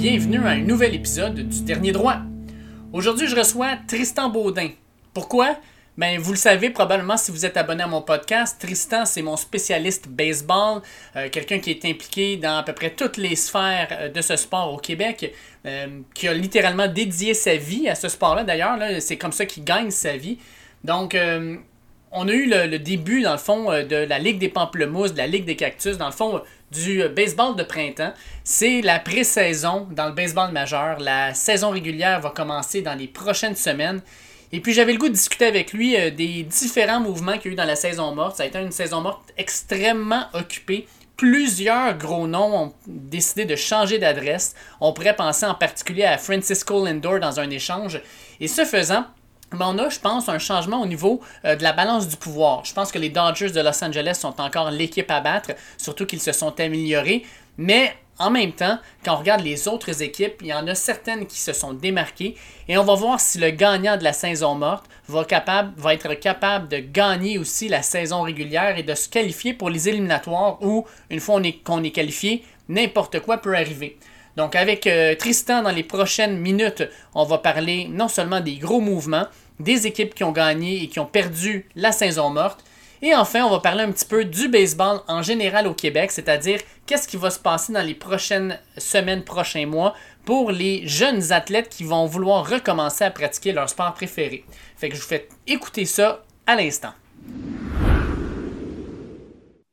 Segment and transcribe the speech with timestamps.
[0.00, 0.30] 4 mars.
[0.30, 2.16] Bienvenue à un nouvel épisode du Dernier Droit.
[2.92, 4.70] Aujourd'hui, je reçois Tristan Baudin.
[5.12, 5.56] Pourquoi?
[5.98, 8.58] Ben, vous le savez probablement si vous êtes abonné à mon podcast.
[8.58, 10.80] Tristan, c'est mon spécialiste baseball,
[11.16, 14.36] euh, quelqu'un qui est impliqué dans à peu près toutes les sphères euh, de ce
[14.36, 15.34] sport au Québec,
[15.66, 18.44] euh, qui a littéralement dédié sa vie à ce sport-là.
[18.44, 20.38] D'ailleurs, c'est comme ça qu'il gagne sa vie.
[20.82, 21.14] Donc,
[22.12, 25.26] on a eu le, début, dans le fond, de la Ligue des Pamplemousses, de la
[25.26, 28.12] Ligue des Cactus, dans le fond, du baseball de printemps.
[28.44, 30.98] C'est la pré-saison dans le baseball majeur.
[30.98, 34.00] La saison régulière va commencer dans les prochaines semaines.
[34.52, 37.48] Et puis j'avais le goût de discuter avec lui euh, des différents mouvements qu'il y
[37.50, 38.36] a eu dans la saison morte.
[38.36, 40.88] Ça a été une saison morte extrêmement occupée.
[41.16, 44.54] Plusieurs gros noms ont décidé de changer d'adresse.
[44.80, 48.00] On pourrait penser en particulier à Francisco Lindor dans un échange.
[48.40, 49.04] Et ce faisant,
[49.52, 52.64] ben, on a, je pense, un changement au niveau euh, de la balance du pouvoir.
[52.64, 56.20] Je pense que les Dodgers de Los Angeles sont encore l'équipe à battre, surtout qu'ils
[56.20, 57.24] se sont améliorés.
[57.58, 61.26] Mais en même temps, quand on regarde les autres équipes, il y en a certaines
[61.26, 62.36] qui se sont démarquées
[62.68, 65.22] et on va voir si le gagnant de la saison morte va,
[65.94, 70.58] être capable de gagner aussi la saison régulière et de se qualifier pour les éliminatoires
[70.62, 73.98] où, une fois qu'on est, qualifié, n'importe quoi peut arriver.
[74.36, 78.80] Donc avec euh, Tristan dans les prochaines minutes, on va parler non seulement des gros
[78.80, 79.26] mouvements,
[79.58, 82.64] des équipes qui ont gagné et qui ont perdu la saison morte,
[83.02, 86.60] et enfin, on va parler un petit peu du baseball en général au Québec, c'est-à-dire
[86.84, 89.94] qu'est-ce qui va se passer dans les prochaines semaines, prochains mois
[90.26, 94.44] pour les jeunes athlètes qui vont vouloir recommencer à pratiquer leur sport préféré.
[94.76, 96.92] Fait que je vous fais écouter ça à l'instant.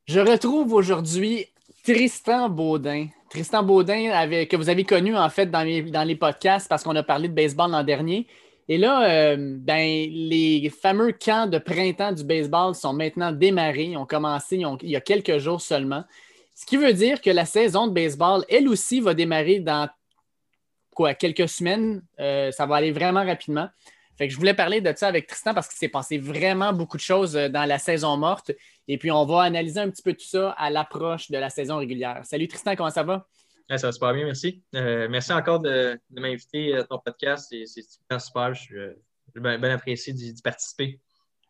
[0.08, 1.48] Je retrouve aujourd'hui
[1.84, 3.08] Tristan Baudin.
[3.30, 7.28] Tristan Baudin que vous avez connu en fait dans les, podcasts parce qu'on a parlé
[7.28, 8.28] de baseball l'an dernier.
[8.70, 13.86] Et là, euh, ben, les fameux camps de printemps du baseball sont maintenant démarrés.
[13.86, 16.04] Ils ont commencé il y a quelques jours seulement.
[16.54, 19.88] Ce qui veut dire que la saison de baseball, elle aussi, va démarrer dans
[21.20, 22.02] quelques semaines.
[22.20, 23.70] Euh, ça va aller vraiment rapidement.
[24.18, 26.98] Fait que je voulais parler de ça avec Tristan parce qu'il s'est passé vraiment beaucoup
[26.98, 28.52] de choses euh, dans la saison morte.
[28.88, 31.78] Et puis, on va analyser un petit peu tout ça à l'approche de la saison
[31.78, 32.22] régulière.
[32.24, 33.28] Salut Tristan, comment ça va?
[33.76, 34.64] ça va super bien, merci.
[34.76, 37.54] Euh, merci encore de, m'inviter à ton podcast.
[37.66, 38.54] C'est super.
[38.54, 38.94] Je suis euh,
[39.36, 41.02] bien, apprécié d'y participer.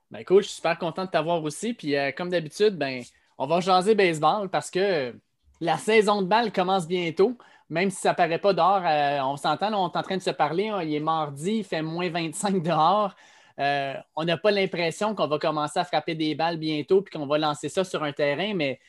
[0.10, 1.74] Ben cool, je suis super content de t'avoir aussi.
[1.74, 3.04] Puis euh, comme d'habitude, ben,
[3.38, 5.14] on va jaser baseball parce que
[5.60, 7.38] la saison de balle commence bientôt.
[7.70, 8.82] Même si ça paraît pas dehors,
[9.30, 10.72] on s'entend, on est en train de se parler.
[10.84, 13.14] il est mardi, il fait moins 25 dehors.
[13.58, 17.38] on n'a pas l'impression qu'on va commencer à frapper des balles bientôt puis qu'on va
[17.38, 18.80] lancer ça sur un terrain, mais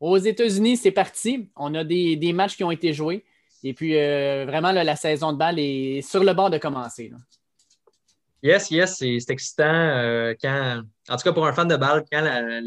[0.00, 1.50] aux États-Unis, c'est parti.
[1.56, 3.24] On a des, matchs qui ont été joués.
[3.64, 7.12] Et puis, euh, vraiment, la saison de balle est sur le bord de commencer.
[8.42, 9.64] Yes, yes, c'est excitant.
[9.64, 10.34] Euh,
[11.08, 12.60] en tout cas, pour un fan de balle, quand la,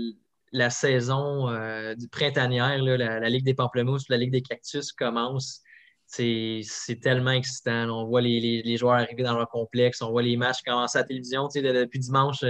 [0.69, 5.61] saison euh, du printanière, la, Ligue des Pamplemousses, la Ligue des Cactus commence,
[6.05, 6.63] c'est
[7.01, 7.89] tellement excitant.
[7.89, 11.07] On voit les, joueurs arriver dans leur complexe, on voit les matchs commencer à la
[11.07, 11.47] télévision.
[11.47, 12.43] depuis dimanche,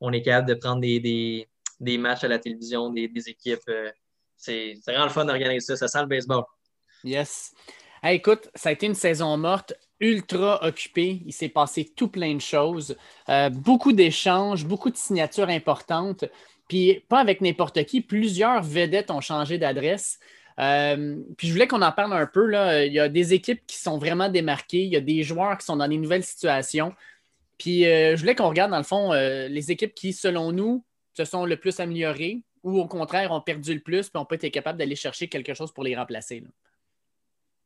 [0.00, 1.48] on est capable de prendre des,
[1.98, 3.70] matchs à la télévision, des, équipes
[4.38, 5.76] c'est vraiment le fun d'organiser ça.
[5.76, 6.44] Ça sent le baseball.
[7.04, 7.52] Yes.
[8.04, 11.22] écoute, ça a été une saison morte ultra occupée.
[11.26, 12.96] Il s'est passé tout plein de choses.
[13.28, 16.24] Euh, beaucoup d'échanges, beaucoup de signatures importantes.
[16.68, 18.00] Puis pas avec n'importe qui.
[18.00, 20.18] Plusieurs vedettes ont changé d'adresse.
[20.58, 22.46] Euh, puis je voulais qu'on en parle un peu.
[22.46, 22.84] Là.
[22.84, 24.82] Il y a des équipes qui sont vraiment démarquées.
[24.82, 26.94] Il y a des joueurs qui sont dans des nouvelles situations.
[27.56, 30.84] Puis euh, je voulais qu'on regarde, dans le fond, les équipes qui, selon nous,
[31.16, 34.38] se sont le plus améliorées, ou au contraire ont perdu le plus, puis on peut
[34.40, 36.42] être capable d'aller chercher quelque chose pour les remplacer?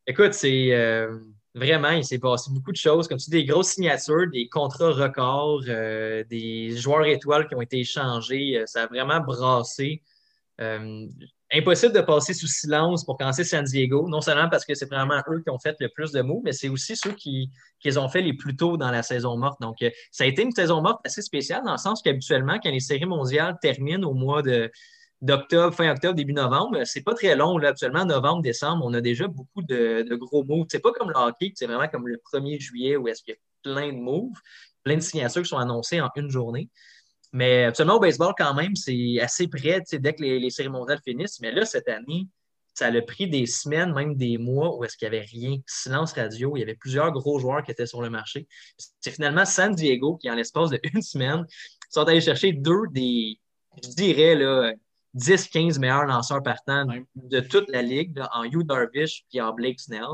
[0.07, 1.19] Écoute, c'est euh,
[1.55, 4.93] vraiment, il s'est passé beaucoup de choses, comme tu dis, des grosses signatures, des contrats
[4.93, 8.59] records, euh, des joueurs étoiles qui ont été échangés.
[8.59, 10.03] Euh, ça a vraiment brassé.
[11.55, 15.21] impossible de passer sous silence pour commencer San Diego, non seulement parce que c'est vraiment
[15.29, 17.51] eux qui ont fait le plus de mots, mais c'est aussi ceux qui,
[17.81, 19.61] qui ont fait les plus tôt dans la saison morte.
[19.61, 19.77] Donc,
[20.11, 23.07] ça a été une saison morte assez spéciale dans le sens qu'habituellement, quand les séries
[23.07, 24.71] mondiales terminent au mois de
[25.23, 27.57] d'octobre, fin octobre, début novembre, c'est pas très long.
[27.57, 30.67] Là, actuellement, novembre, décembre, on a déjà beaucoup de, gros moves.
[30.71, 33.37] C'est pas comme le hockey, c'est vraiment comme le 1er juillet où est-ce qu'il y
[33.37, 34.37] a plein de moves,
[34.83, 36.69] plein de signatures qui sont annoncées en une journée.
[37.33, 41.01] Mais absolument au baseball, quand même, c'est assez près dès que les, les séries mondiales
[41.03, 41.41] finissent.
[41.41, 42.27] Mais là, cette année,
[42.75, 45.59] ça a pris des semaines, même des mois où est-ce qu'il n'y avait rien.
[45.67, 48.49] Silence radio, il y avait plusieurs gros joueurs qui étaient sur le marché.
[49.01, 51.47] C'est finalement San Diego qui, en l'espace d'une semaine,
[51.91, 53.39] sont allés chercher deux des,
[53.83, 54.73] je dirais, là,
[55.17, 60.07] 10-15 meilleurs lanceurs partants de toute la ligue, en Hugh Darvish et en Blake Snell.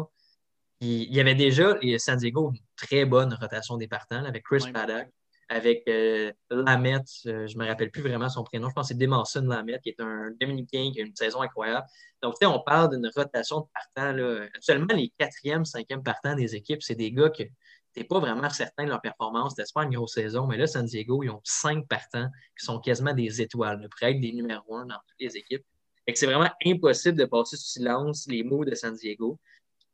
[0.81, 5.09] il y avait déjà, San Diego, une très bonne rotation des partants avec Chris Paddock,
[5.49, 8.95] avec euh, Lamette, euh, je ne me rappelle plus vraiment son prénom, je pense que
[8.95, 11.87] c'est Demonson Lamette, qui est un Dominicain qui a une saison incroyable.
[12.23, 14.12] Donc, tu sais, on parle d'une rotation de partants.
[14.12, 14.47] Là.
[14.55, 17.45] Actuellement, les quatrième, cinquième partants des équipes, c'est des gars que
[17.94, 19.55] tu n'es pas vraiment certain de leur performance.
[19.56, 22.79] C'était pas une grosse saison, mais là, San Diego, ils ont cinq partants qui sont
[22.81, 25.64] quasiment des étoiles, de près être des numéros un dans toutes les équipes.
[26.06, 29.38] Et c'est vraiment impossible de passer sous silence les mots de San Diego.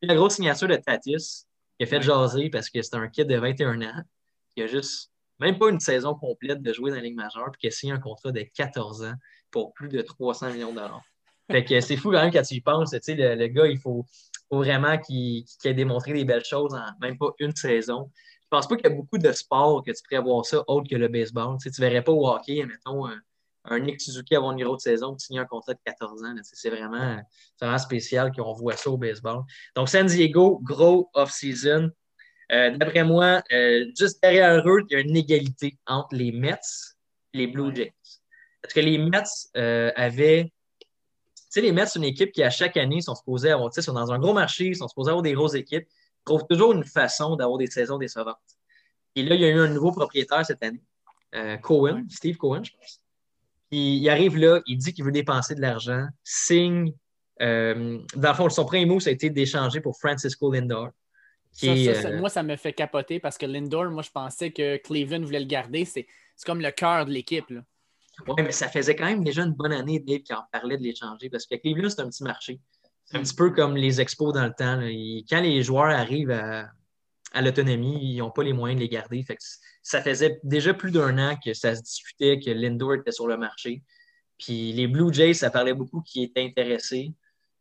[0.02, 1.46] la grosse signature de Tatis,
[1.78, 4.02] qui a fait jaser parce que c'est un kid de 21 ans,
[4.54, 5.10] qui a juste
[5.40, 7.92] même pas une saison complète de jouer dans la Ligue majeure, puis qui a signé
[7.92, 9.14] un contrat de 14 ans
[9.50, 11.04] pour plus de 300 millions de dollars.
[11.50, 12.90] Fait que c'est fou quand même quand tu y penses.
[12.90, 14.06] Tu sais, le, gars, il faut,
[14.50, 18.10] vraiment qu'il ait démontré des belles choses en même pas une saison.
[18.42, 20.88] Je pense pas qu'il y a beaucoup de sports que tu pourrais voir ça autre
[20.88, 21.56] que le baseball.
[21.60, 23.18] Tu ne verrais pas au hockey, mettons, un,
[23.64, 26.34] un, Nick Suzuki avoir une grosse saison, signer un contrat de 14 ans.
[26.42, 27.20] C'est vraiment,
[27.60, 29.42] vraiment spécial qu'on voit ça au baseball.
[29.74, 31.90] Donc, San Diego, gros off-season.
[32.52, 36.54] Euh, d'après moi, euh, juste derrière eux, il y a une égalité entre les Mets
[37.32, 37.94] et les Blue Jays.
[38.62, 39.22] Parce que les Mets
[39.56, 40.52] euh, avaient.
[41.54, 43.70] Sais, les Mets, c'est une équipe qui, à chaque année, sont supposés avoir.
[43.70, 45.86] Tu sais, sont dans un gros marché, ils sont supposés avoir des grosses équipes.
[45.86, 48.34] Ils trouvent toujours une façon d'avoir des saisons décevantes.
[49.14, 50.82] Et là, il y a eu un nouveau propriétaire cette année,
[51.62, 53.00] Cohen, Steve Cohen, je pense.
[53.70, 56.92] Puis il arrive là, il dit qu'il veut dépenser de l'argent, signe.
[57.38, 60.90] dans le fond, son premier mot, ça a été d'échanger pour Francisco Lindor.
[61.62, 65.38] Euh, moi, ça me fait capoter parce que Lindor, moi, je pensais que Cleveland voulait
[65.38, 65.84] le garder.
[65.84, 66.06] C'est
[66.44, 67.52] comme le cœur de l'équipe.
[68.26, 70.82] Oui, mais ça faisait quand même déjà une bonne année, Dave, qui en parlait de
[70.82, 72.60] l'échanger parce que Cleveland, c'est un petit marché.
[73.04, 74.80] C'est un petit peu comme les expos dans le temps.
[75.28, 76.70] Quand les joueurs arrivent à,
[77.42, 79.24] l'autonomie, ils n'ont pas les moyens de les garder.
[79.82, 83.36] ça faisait déjà plus d'un an que ça se discutait que Lindor était sur le
[83.36, 83.82] marché.
[84.38, 87.12] Puis les Blue Jays, ça parlait beaucoup qui étaient intéressés.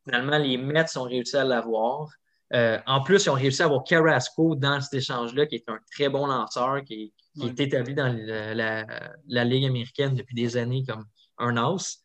[0.05, 2.09] Finalement, les Mets ont réussi à l'avoir.
[2.53, 5.79] Euh, en plus, ils ont réussi à avoir Carrasco dans cet échange-là, qui est un
[5.91, 11.05] très bon lanceur, qui, est établi dans la, Ligue américaine depuis des années comme
[11.37, 11.99] un os.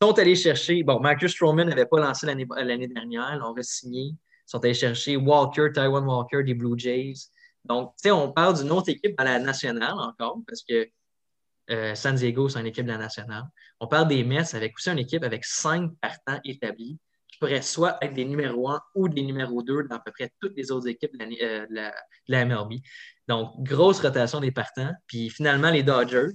[0.00, 4.10] Ils sont allés chercher, bon, Marcus Stroman n'avait pas lancé l'année dernière, ils l'ont re-signé.
[4.10, 4.16] Ils
[4.46, 7.30] sont allés chercher Walker, Taiwan Walker des Blue Jays.
[7.64, 10.88] Donc, tu sais, on parle d'une autre équipe à la nationale encore, parce que
[11.70, 13.44] euh, San Diego, c'est une équipe de la nationale.
[13.80, 16.98] On parle des Mets avec aussi une équipe avec cinq partants établis
[17.38, 20.56] pourraient soit être des numéros 1 ou des numéros 2 dans à peu près toutes
[20.56, 21.90] les autres équipes euh, de
[22.26, 22.80] la, MLB.
[23.28, 24.92] Donc, grosse rotation des partants.
[25.06, 26.34] Puis finalement, les Dodgers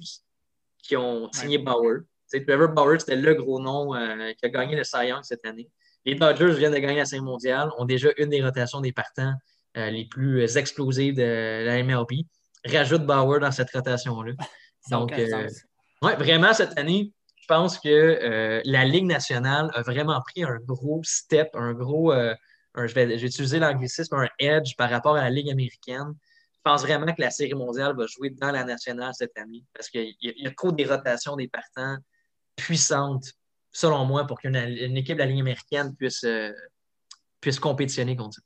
[0.78, 2.02] qui ont signé Bauer.
[2.32, 5.70] Trevor Bauer, c'était le gros nom euh, qui a gagné le Cy Young cette année.
[6.06, 9.34] Les Dodgers viennent de gagner la Saint mondiale, ont déjà une des rotations des partants
[9.78, 12.26] euh, les plus explosives de la MLB.
[12.66, 14.34] Rajoute Bauer dans cette rotation-là.
[14.92, 17.14] Donc, ouais, vraiment, cette année,
[17.44, 22.14] je pense que euh, la Ligue nationale a vraiment pris un gros step, un gros,
[22.14, 22.34] euh,
[22.76, 26.14] je, vais, utiliser l'anglicisme, un edge par rapport à la Ligue américaine.
[26.64, 30.16] Pense vraiment que la Série mondiale va jouer dans la nationale cette année parce qu'il
[30.22, 31.98] y, a trop des rotations des partants
[32.56, 33.26] puissantes,
[33.72, 36.52] selon moi, pour qu'une équipe de la Ligue américaine puisse, euh,
[37.42, 38.42] puisse compétitionner contre ça.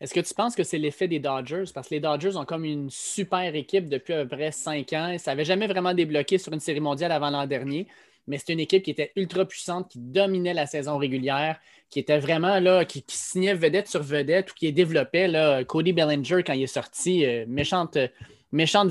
[0.00, 1.64] Est-ce que tu penses que c'est l'effet des Dodgers?
[1.72, 5.16] Parce que les Dodgers ont comme une super équipe depuis à peu près cinq ans.
[5.18, 7.88] Ça n'avait jamais vraiment débloqué sur une série mondiale avant l'an dernier
[8.26, 11.58] mais c'est une équipe qui était ultra puissante, qui dominait la saison régulière,
[11.90, 16.42] qui était vraiment là, qui, signait vedette sur vedette ou qui développait là, Cody Bellinger
[16.42, 17.98] quand il est sorti, euh, méchante,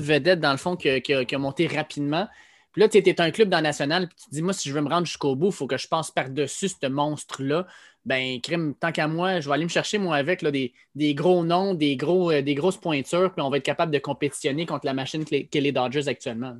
[0.00, 2.28] vedette dans le fond qui, a monté rapidement.
[2.72, 4.74] Puis là, tu étais un club dans national, puis tu te dis, moi, si je
[4.74, 7.66] veux me rendre jusqu'au bout, il faut que je passe par-dessus ce monstre-là.
[8.04, 10.72] Ben, crime, tant qu'à moi, je vais aller me chercher, moi, avec là, des,
[11.14, 14.66] gros noms, des, gros, euh, des grosses pointures, puis on va être capable de compétitionner
[14.66, 16.56] contre la machine qu'est les Dodgers actuellement.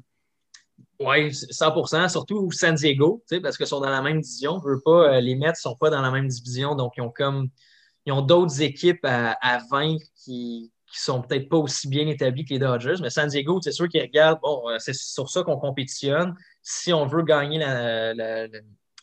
[1.01, 4.61] Oui, 100% surtout San Diego, parce qu'ils sont dans la même division.
[4.63, 7.03] Je veux pas, euh, les Mets ne sont pas dans la même division, donc ils
[7.03, 7.49] ont comme
[8.07, 12.53] ils ont d'autres équipes à, vaincre qui ne sont peut-être pas aussi bien établies que
[12.53, 12.97] les Dodgers.
[13.01, 16.35] Mais San Diego, c'est sûr qu'ils regardent, bon, euh, c'est sur ça qu'on compétitionne.
[16.63, 18.47] Si on veut gagner la,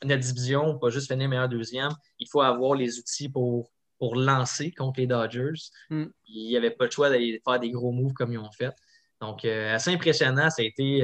[0.04, 4.72] notre division, pas juste finir meilleur deuxième, il faut avoir les outils pour, pour lancer
[4.72, 5.60] contre les Dodgers.
[5.90, 6.06] Hmm.
[6.28, 8.74] Il n'y avait pas le choix d'aller faire des gros moves comme ils ont fait.
[9.20, 10.50] Donc, euh, assez impressionnant.
[10.50, 11.04] Ça a été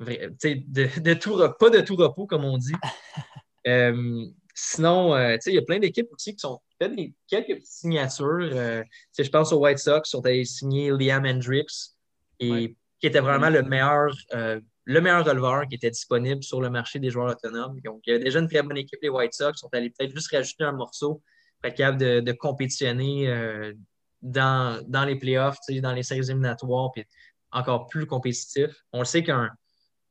[0.00, 2.74] de, de tout, pas de tout repos, comme on dit.
[3.66, 7.66] Euh, sinon, euh, il y a plein d'équipes aussi qui sont fait des, quelques petites
[7.66, 8.50] signatures.
[8.52, 8.84] Euh,
[9.18, 11.94] je pense aux White Sox, qui sont allés signer Liam Hendricks,
[12.40, 16.98] et, qui était vraiment le meilleur, le meilleur releveur qui était disponible sur le marché
[16.98, 17.80] des joueurs autonomes.
[17.80, 20.14] Donc, il y avait déjà une très bonne équipe, les White Sox, sont allés peut-être
[20.14, 21.22] juste rajouter un morceau
[21.62, 23.72] pour être capable de, de compétitionner
[24.20, 27.06] dans, dans les playoffs, dans les séries éliminatoires, puis
[27.50, 28.84] encore plus compétitif.
[28.92, 29.50] On le sait qu'un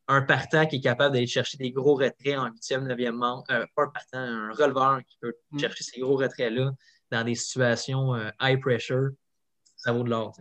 [0.07, 3.65] un partant qui est capable d'aller chercher des gros retraits en huitième, neuvième membre, euh,
[3.75, 5.59] pas un partant, un releveur qui peut mm.
[5.59, 6.71] chercher ces gros retraits-là
[7.11, 9.11] dans des situations euh, high pressure.
[9.75, 10.35] ça vaut de l'or.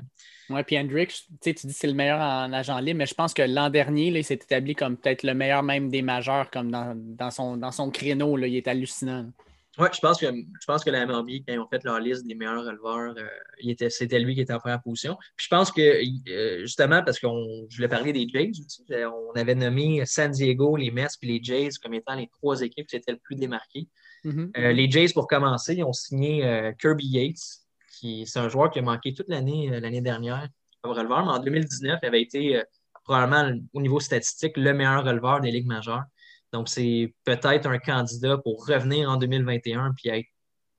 [0.50, 1.08] Oui, puis Hendrix,
[1.40, 4.10] tu dis que c'est le meilleur en agent libre, mais je pense que l'an dernier,
[4.10, 7.70] là, il s'est établi comme peut-être le meilleur même des majeurs, comme dans, son, dans
[7.70, 8.36] son créneau.
[8.36, 9.30] Là, il est hallucinant.
[9.78, 12.26] Oui, je pense que je pense que la MLB, quand ils ont fait leur liste
[12.26, 15.16] des meilleurs releveurs, euh, c'était lui qui était en première position.
[15.36, 17.26] Puis je pense que euh, justement, parce que
[17.70, 21.26] je voulais parler des Jays aussi, euh, on avait nommé San Diego, les Mets et
[21.26, 23.88] les Jays comme étant les trois équipes qui étaient le plus démarquées.
[24.24, 24.70] Mm-hmm.
[24.72, 27.62] les Jays, pour commencer, ils ont signé Kirby Yates,
[27.98, 30.48] qui c'est un joueur qui a manqué toute l'année l'année dernière
[30.82, 32.62] comme releveur, mais en 2019, il avait été
[33.04, 36.04] probablement au niveau statistique le meilleur releveur des ligues majeures.
[36.52, 40.28] Donc, c'est peut-être un candidat pour revenir en 2021 puis être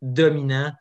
[0.01, 0.71] dominant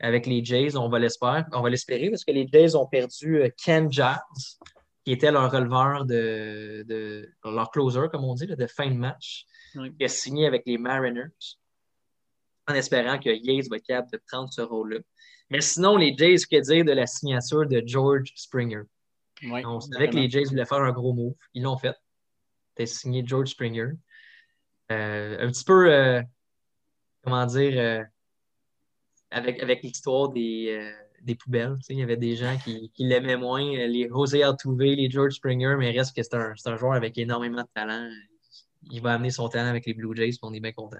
[0.00, 0.76] avec les Jays.
[0.76, 1.44] On va l'espérer.
[1.52, 4.18] On va l'espérer parce que les Jays ont perdu euh, Ken Jazz,
[5.04, 10.04] qui était leur releveur de, leur closer, comme on dit, de fin de match, qui
[10.04, 11.30] a signé avec les Mariners,
[12.68, 14.98] en espérant que Yates va être capable de prendre ce rôle-là.
[15.48, 18.82] Mais sinon, les Jays, que dire de la signature de George Springer?
[19.42, 21.34] on savait que les Jays voulaient faire un gros move.
[21.54, 21.96] Ils l'ont fait.
[22.68, 23.92] C'était signé George Springer.
[24.90, 26.22] Euh, un petit peu, euh,
[27.22, 28.02] comment dire, euh,
[29.30, 30.90] avec, avec l'histoire des,
[31.22, 31.76] des poubelles.
[31.88, 35.76] Il y avait des gens qui, qui l'aimaient moins, les José Altuve, les George Springer,
[35.78, 38.08] mais reste que c'est un, un, joueur avec énormément de talent.
[38.90, 40.96] Il va amener son talent avec les Blue Jays, on est bien content.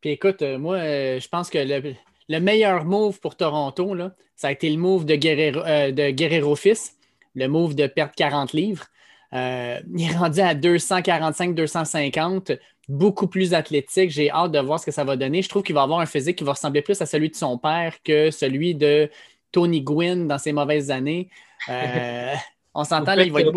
[0.00, 1.94] Puis écoute, moi, je pense que le,
[2.28, 6.54] le, meilleur move pour Toronto, là, ça a été le move de Guerrero, de Guerrero
[6.54, 6.96] Fils,
[7.34, 8.84] le move de perdre 40 livres.
[9.32, 14.10] il est rendu à 245-250 beaucoup plus athlétique.
[14.10, 15.42] J'ai hâte de voir ce que ça va donner.
[15.42, 17.58] Je trouve qu'il va avoir un physique qui va ressembler plus à celui de son
[17.58, 19.10] père que celui de
[19.52, 21.28] Tony Gwynn dans ses mauvaises années.
[21.68, 22.34] Euh,
[22.74, 23.52] on s'entend, là, il va être.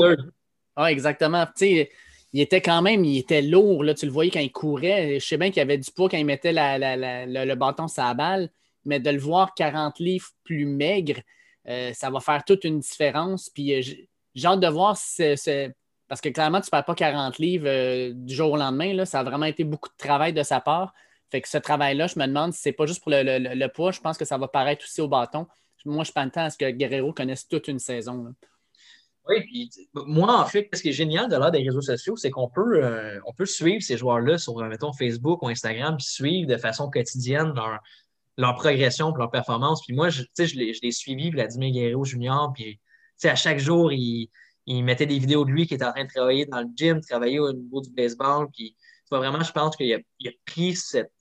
[0.76, 1.46] Ah, exactement.
[1.62, 1.88] il
[2.34, 3.84] était quand même, il était lourd.
[3.84, 5.20] Là, tu le voyais quand il courait.
[5.20, 8.14] Je sais bien qu'il y avait du poids quand il mettait le, bâton sur la
[8.14, 8.50] balle,
[8.84, 11.22] mais de le voir 40 livres plus maigre,
[11.68, 13.50] euh, ça va faire toute une différence.
[13.50, 13.82] Puis euh,
[14.36, 15.72] j'ai hâte de voir ce,
[16.08, 18.94] parce que clairement, tu ne perds pas 40 livres euh, du jour au lendemain.
[18.94, 19.06] Là.
[19.06, 20.94] Ça a vraiment été beaucoup de travail de sa part.
[21.32, 23.92] Fait que ce travail-là, je me demande si ce n'est pas juste pour le, poids.
[23.92, 25.48] Je pense que ça va paraître aussi au bâton.
[25.84, 28.34] Moi, je pense à ce que Guerrero connaisse toute une saison.
[29.28, 32.30] Oui, puis moi, en fait, ce qui est génial de l'art des réseaux sociaux, c'est
[32.30, 36.58] qu'on peut, euh, peut suivre ces joueurs-là sur, mettons, Facebook ou Instagram, puis suivre de
[36.58, 37.54] façon quotidienne
[38.38, 39.82] leur, progression, leur performance.
[39.84, 42.80] Puis moi, je, je l'ai suivi, Vladimir Guerrero Junior, puis
[43.24, 44.30] à chaque jour, il
[44.66, 47.02] il mettait des vidéos de lui qui était en train de travailler dans le gym,
[47.02, 48.48] travailler au niveau du baseball.
[48.52, 48.76] Puis,
[49.12, 50.00] vraiment, je pense qu'il a,
[50.46, 51.12] pris cette,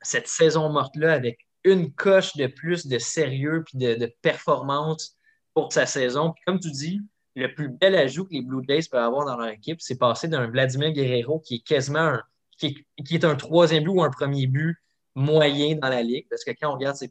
[0.00, 5.16] cette saison morte-là avec une coche de plus de sérieux puis de, performance
[5.54, 6.32] pour sa saison.
[6.32, 7.00] Puis, comme tu dis,
[7.34, 10.28] le plus bel ajout que les Blue Jays peuvent avoir dans leur équipe, c'est passer
[10.28, 12.22] d'un Vladimir Guerrero qui est quasiment un,
[12.58, 14.76] qui, est, un troisième but ou un premier but
[15.14, 16.26] moyen dans la ligue.
[16.28, 17.10] Parce que quand on regarde ses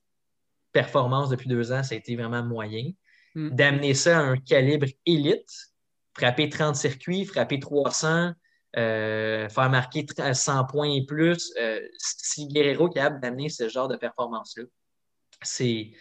[0.71, 2.91] performances depuis deux ans, ça a été vraiment moyen.
[3.35, 3.49] Hmm.
[3.49, 5.70] D'amener ça à un calibre élite,
[6.13, 8.33] frapper 30 circuits, frapper 300,
[8.77, 11.53] euh, faire marquer 100 points et plus.
[11.59, 14.63] Euh, si Guerrero est capable d'amener ce genre de performance-là,
[15.43, 15.91] c'est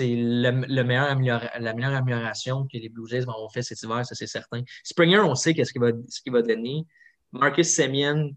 [0.00, 0.50] le,
[0.82, 4.62] meilleur la meilleure amélioration que les Blue Jays vont faire cet hiver, ça c'est certain.
[4.84, 6.86] Springer, on sait ce qu'il va, ce va donner.
[7.32, 8.30] Marcus Semien,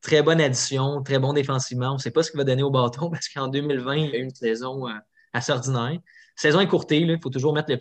[0.00, 1.92] très bonne addition, très bon défensivement.
[1.92, 4.18] On ne sait pas ce qu'il va donner au bâton parce qu'en 2020, il a
[4.18, 4.92] eu une saison euh,
[5.32, 5.98] assez ordinaire
[6.42, 7.76] saison écourtée, il faut toujours mettre le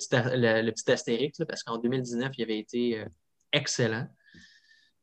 [0.71, 3.05] petit, astérix parce qu'en 2019, il avait été euh,
[3.51, 4.07] excellent.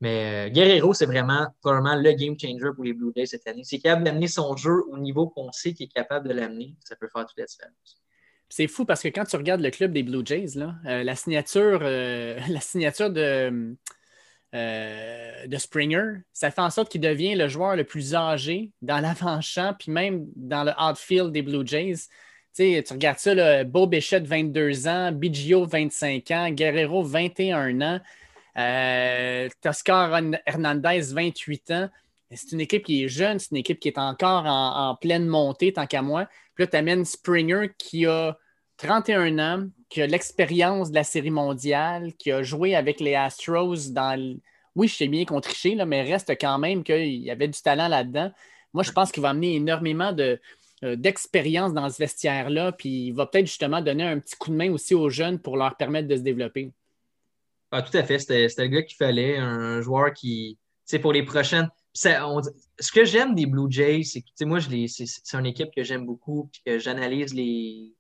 [0.01, 3.65] Mais euh, Guerrero, c'est vraiment le game changer pour les Blue Jays cette année.
[3.65, 6.77] C'est capable d'amener son jeu au niveau qu'on sait qu'il est capable de l'amener.
[6.85, 8.01] Ça peut faire toute la différence.
[8.49, 11.81] C'est fou parce que quand tu regardes le club des Blue Jays, euh, la signature,
[11.81, 13.77] la signature de,
[14.53, 19.75] de Springer, ça fait en sorte qu'il devient le joueur le plus âgé dans l'avant-champ,
[19.77, 22.09] puis même dans le outfield des Blue Jays
[22.59, 28.01] tu regardes ça, là, Beau Béchette, 22 ans, Biggio, 25 ans, Guerrero, 21 ans,
[28.59, 31.89] euh, Toscar Hernandez, 28 ans.
[32.33, 35.73] C'est une équipe qui est jeune, c'est une équipe qui est encore en, pleine montée,
[35.73, 36.27] tant qu'à moi.
[36.55, 38.37] Puis là, tu amènes Springer qui a
[38.79, 43.91] 31 ans, qui a l'expérience de la Série mondiale, qui a joué avec les Astros
[43.91, 44.39] dans.
[44.75, 47.89] Oui, je sais bien qu'on trichait, mais reste quand même qu'il y avait du talent
[47.89, 48.31] là-dedans.
[48.75, 50.39] Moi, je pense qu'il va amener énormément de,
[50.83, 54.71] d'expérience dans ce vestiaire-là, puis il va peut-être justement donner un petit coup de main
[54.73, 56.73] aussi aux jeunes pour leur permettre de se développer.
[57.71, 58.19] Ah, tout à fait.
[58.19, 61.69] C'était le gars qu'il fallait, un joueur qui, c'est pour les prochaines.
[61.93, 66.49] ce que j'aime des Blue Jays, c'est que moi, c'est une équipe que j'aime beaucoup,
[66.51, 67.95] puis que j'analyse les.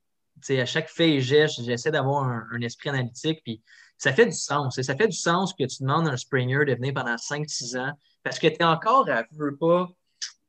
[0.51, 3.63] à chaque fait et geste, j'essaie d'avoir un, esprit analytique, puis
[3.99, 4.81] ça fait du sens.
[4.81, 7.93] Ça fait du sens que tu demandes à un Springer de venir pendant 5-6 ans,
[8.23, 9.89] parce que tu es encore à veux pas,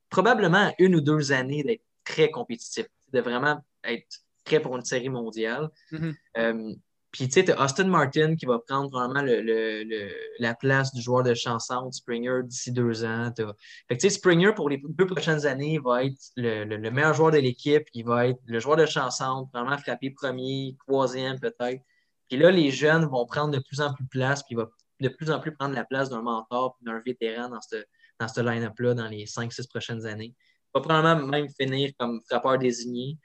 [0.10, 4.08] probablement une ou deux années d'être très compétitif, de vraiment être
[4.44, 5.70] prêt pour une série mondiale.
[5.92, 6.16] Mhm.
[6.38, 6.74] Euh,
[7.12, 11.24] puis, tu sais, tu Austin Martin qui va prendre probablement le, la place du joueur
[11.24, 13.32] de chanson Springer d'ici deux ans.
[13.36, 17.32] Fait que, tu sais, Springer, pour les deux prochaines années, va être le, meilleur joueur
[17.32, 17.84] de l'équipe.
[17.94, 21.82] Il va être le joueur de chanson, probablement frapper premier, troisième peut-être.
[22.30, 24.70] Puis là, les jeunes vont prendre de plus en plus de place, puis il va
[25.00, 27.78] de plus en plus prendre la place d'un mentor d'un vétéran dans ce,
[28.20, 30.36] dans ce line-up-là dans les cinq, six prochaines années.
[30.74, 33.18] Va probablement même finir comme frappeur désigné.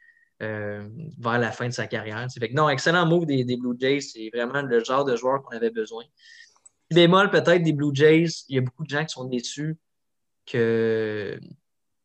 [0.43, 2.27] Euh, vers la fin de sa carrière.
[2.39, 4.01] Fait que non, excellent move des, Blue Jays.
[4.01, 6.03] C'est vraiment le genre de joueur qu'on avait besoin.
[6.93, 9.77] Bémol peut-être des Blue Jays, il y a beaucoup de gens qui sont déçus
[10.45, 11.39] que,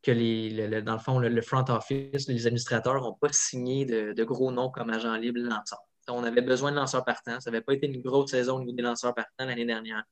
[0.04, 4.52] que les, dans le fond, le, front office, les administrateurs n'ont pas signé de, gros
[4.52, 5.80] noms comme agent libre lanceur.
[6.08, 7.40] On avait besoin de lanceurs partants.
[7.40, 10.04] Ça n'avait pas été une grosse saison au niveau des lanceurs partants l'année dernière.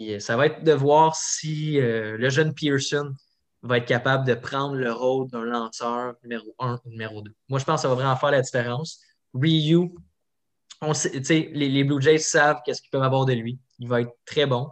[0.00, 3.14] Euh, ça va être de voir si euh, le jeune Pearson
[3.62, 7.34] va être capable de prendre le rôle d'un lanceur numéro 1 ou numéro 2.
[7.48, 9.00] Moi, je pense que ça va vraiment faire la différence.
[9.34, 9.90] Ryu,
[10.80, 13.58] les, Blue Jays savent qu'est-ce qu'ils peuvent avoir de lui.
[13.78, 14.68] Il va être très bon.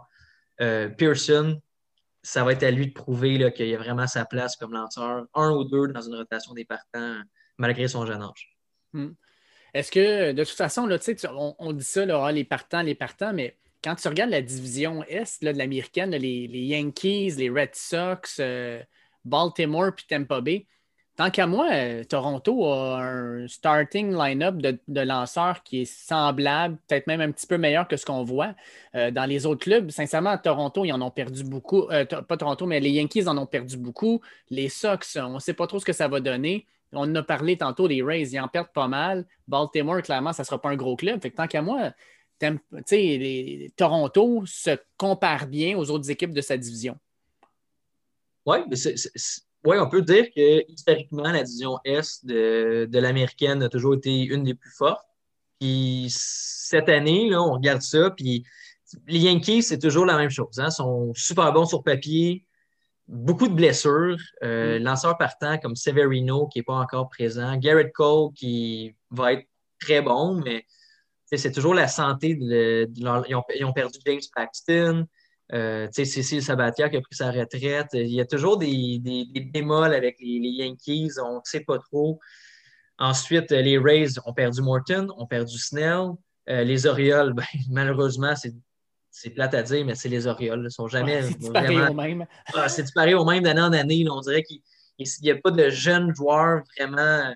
[0.61, 1.61] Euh, Pearson,
[2.23, 5.51] ça va être à lui de prouver qu'il a vraiment sa place comme lanceur, un
[5.51, 7.21] ou deux dans une rotation des partants,
[7.57, 8.57] malgré son jeune âge.
[8.93, 9.11] Hmm.
[9.73, 10.89] Est-ce que, de toute façon,
[11.59, 15.43] on, dit ça, ah, les partants, les partants, mais quand tu regardes la division Est
[15.43, 18.81] de l'américaine, les, Yankees, les Red Sox, euh,
[19.25, 20.65] Baltimore puis Tampa Bay,
[21.15, 27.07] tant qu'à moi, euh, Toronto a un starting line-up de, lanceurs qui est semblable, peut-être
[27.07, 28.55] même un petit peu meilleur que ce qu'on voit
[28.95, 29.89] euh, dans les autres clubs.
[29.91, 31.87] Sincèrement, à Toronto, ils en ont perdu beaucoup.
[31.87, 34.21] pas Toronto, mais les Yankees en ont perdu beaucoup.
[34.49, 36.65] Les Sox, on ne sait pas trop ce que ça va donner.
[36.93, 39.25] On en a parlé tantôt des Rays, ils en perdent pas mal.
[39.47, 41.21] Baltimore, clairement, ça ne sera pas un gros club.
[41.21, 41.91] Fait tant qu'à moi,
[42.41, 46.97] les, Toronto se compare bien aux autres équipes de sa division.
[48.45, 48.57] Oui,
[49.65, 54.43] ouais, on peut dire que historiquement, la division Est de, l'américaine a toujours été une
[54.43, 55.05] des plus fortes.
[55.59, 58.45] Puis cette année, là, on regarde ça, puis
[59.07, 60.59] les Yankees, c'est toujours la même chose.
[60.59, 60.67] Hein?
[60.69, 62.45] Ils sont super bons sur papier,
[63.07, 64.17] beaucoup de blessures.
[64.43, 64.83] Euh, mm.
[64.83, 67.57] Lanceur partant comme Severino qui n'est pas encore présent.
[67.57, 69.47] Garrett Cole qui va être
[69.79, 70.65] très bon, mais
[71.35, 72.35] c'est toujours la santé.
[72.35, 75.07] De, ils, ont, perdu James Paxton.
[75.53, 77.89] Euh, Cécile Sabatier qui a pris sa retraite.
[77.93, 81.13] Il y a toujours des, des, bémols avec les, Yankees.
[81.23, 82.19] On ne sait pas trop.
[82.99, 86.11] Ensuite, les Rays ont perdu Morton, ont perdu Snell.
[86.49, 88.33] Euh, les Orioles, ben, malheureusement,
[89.09, 90.65] c'est plate à dire, mais c'est les Orioles.
[90.65, 91.23] Ils sont jamais.
[91.23, 92.25] c'est pareil au même?
[92.53, 94.05] Ah, c'est pareil au même d'année en année.
[94.09, 94.61] on dirait qu'il
[95.21, 97.33] n'y a pas de jeunes joueurs vraiment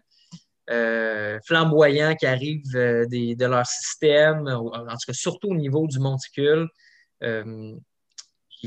[0.69, 6.00] euh, flamboyants qui arrivent euh, de leur système, en tout cas surtout au niveau du
[6.00, 6.67] monticule.
[7.24, 7.76] Euh,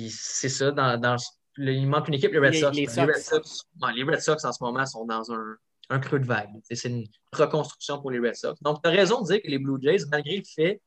[0.08, 1.16] c'est ça, dans,
[1.56, 2.76] il manque une équipe, les Red Sox.
[2.76, 6.50] Les, Red Sox, en ce moment sont dans un, creux de vague.
[6.68, 8.60] C'est une reconstruction pour les Red Sox.
[8.62, 10.82] Donc, tu as raison de dire que les Blue Jays, malgré le fait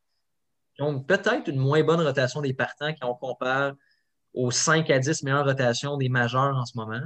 [0.75, 3.73] qu'ils ont peut-être une moins bonne rotation des partants quand on compare
[4.33, 7.01] aux 5 à 10 meilleures rotations des majeurs en ce moment,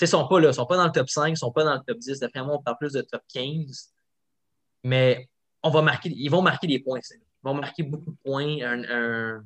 [0.00, 1.64] ils ne sont pas là, ils sont pas dans le top 5, ils sont pas
[1.64, 2.18] dans le top 10.
[2.20, 3.92] D'après moi, on parle plus de top 15.
[4.84, 5.28] Mais
[5.62, 7.00] on va marquer, ils vont marquer des points.
[7.10, 8.58] Ils vont marquer beaucoup de points.
[8.62, 9.42] Un,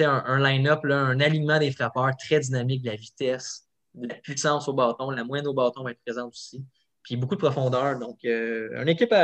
[0.00, 4.72] un, line-up, un alignement des frappeurs très dynamique, de la vitesse, de la puissance au
[4.72, 5.10] bâton.
[5.10, 6.64] La moyenne au bâton va être présente aussi.
[7.02, 7.98] Puis beaucoup de profondeur.
[7.98, 9.14] Donc, euh, une équipe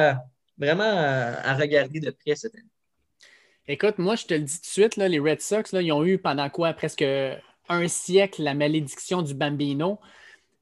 [0.59, 2.65] vraiment à, regarder de près cette année.
[3.67, 5.93] Écoute, moi, je te le dis tout de suite, là, les Red Sox, là, ils
[5.93, 6.73] ont eu pendant quoi?
[6.73, 7.05] Presque
[7.69, 9.99] un siècle la malédiction du Bambino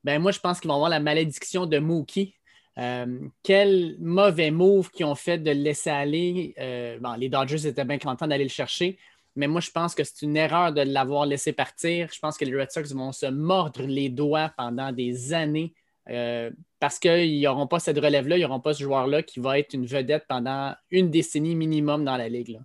[0.04, 2.34] ben moi, je pense qu'ils vont avoir la malédiction de Mookie.
[2.78, 6.54] Euh, quel mauvais move qu'ils ont fait de le laisser aller.
[6.58, 8.98] Euh, bon, les Dodgers étaient bien contents d'aller le chercher,
[9.34, 12.08] mais moi, je pense que c'est une erreur de l'avoir laissé partir.
[12.12, 15.74] Je pense que les Red Sox vont se mordre les doigts pendant des années
[16.08, 19.74] euh, parce qu'ils n'auront pas cette relève-là, ils n'auront pas ce joueur-là qui va être
[19.74, 22.61] une vedette pendant une décennie minimum dans la ligue.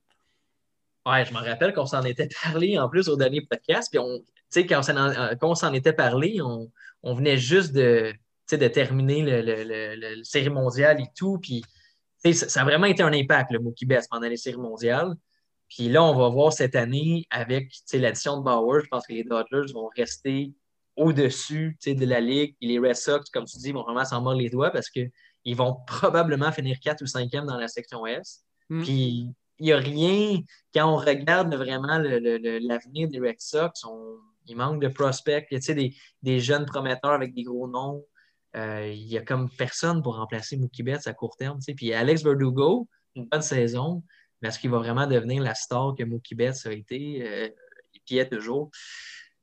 [1.05, 4.23] Ouais, je me rappelle qu'on s'en était parlé en plus au dernier podcast, puis on,
[4.61, 4.81] quand
[5.41, 6.71] on s'en était parlé, on,
[7.03, 8.13] on venait juste de,
[8.51, 11.37] de terminer le, série mondiale et tout.
[11.39, 11.63] Puis,
[12.33, 15.13] ça, a vraiment été un impact, le Mookie Betts, pendant les séries mondiales.
[15.69, 19.23] Puis là, on va voir cette année, avec l'addition de Bauer, je pense que les
[19.23, 20.53] Dodgers vont rester
[20.95, 22.55] au-dessus de la Ligue.
[22.61, 25.11] Et les Red Sox, comme tu dis, vont vraiment s'en mordre les doigts parce qu'ils
[25.55, 28.43] vont probablement finir 4 ou 5e dans la section S.
[28.69, 28.83] Mm.
[28.83, 29.27] Puis
[29.59, 30.39] il n'y a rien,
[30.73, 35.45] quand on regarde vraiment l'avenir des Red Sox, on, il manque de prospects.
[35.51, 38.05] Il y a des, des jeunes prometteurs avec des gros noms.
[38.55, 41.59] Euh, il n'y a comme personne pour remplacer Mookie Betts à court terme.
[41.75, 44.03] Puis Alex Verdugo, une bonne saison,
[44.41, 47.23] mais est-ce qu'il va vraiment devenir la star que Mookie Betts a été?
[47.25, 47.49] Euh,
[48.09, 48.69] il est toujours.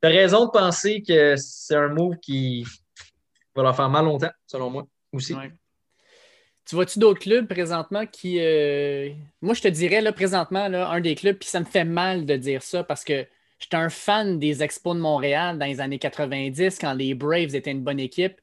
[0.01, 2.65] Tu as raison de penser que c'est un move qui
[3.55, 5.35] va leur faire mal longtemps, selon moi, aussi.
[6.65, 8.39] Tu vois-tu d'autres clubs présentement qui.
[8.39, 9.09] Euh,
[9.41, 12.25] moi, je te dirais, là, présentement, là, un des clubs, puis ça me fait mal
[12.25, 13.25] de dire ça parce que
[13.61, 17.71] j'étais un fan des Expos de Montréal dans les années 90 quand les Braves étaient
[17.71, 18.41] une bonne équipe.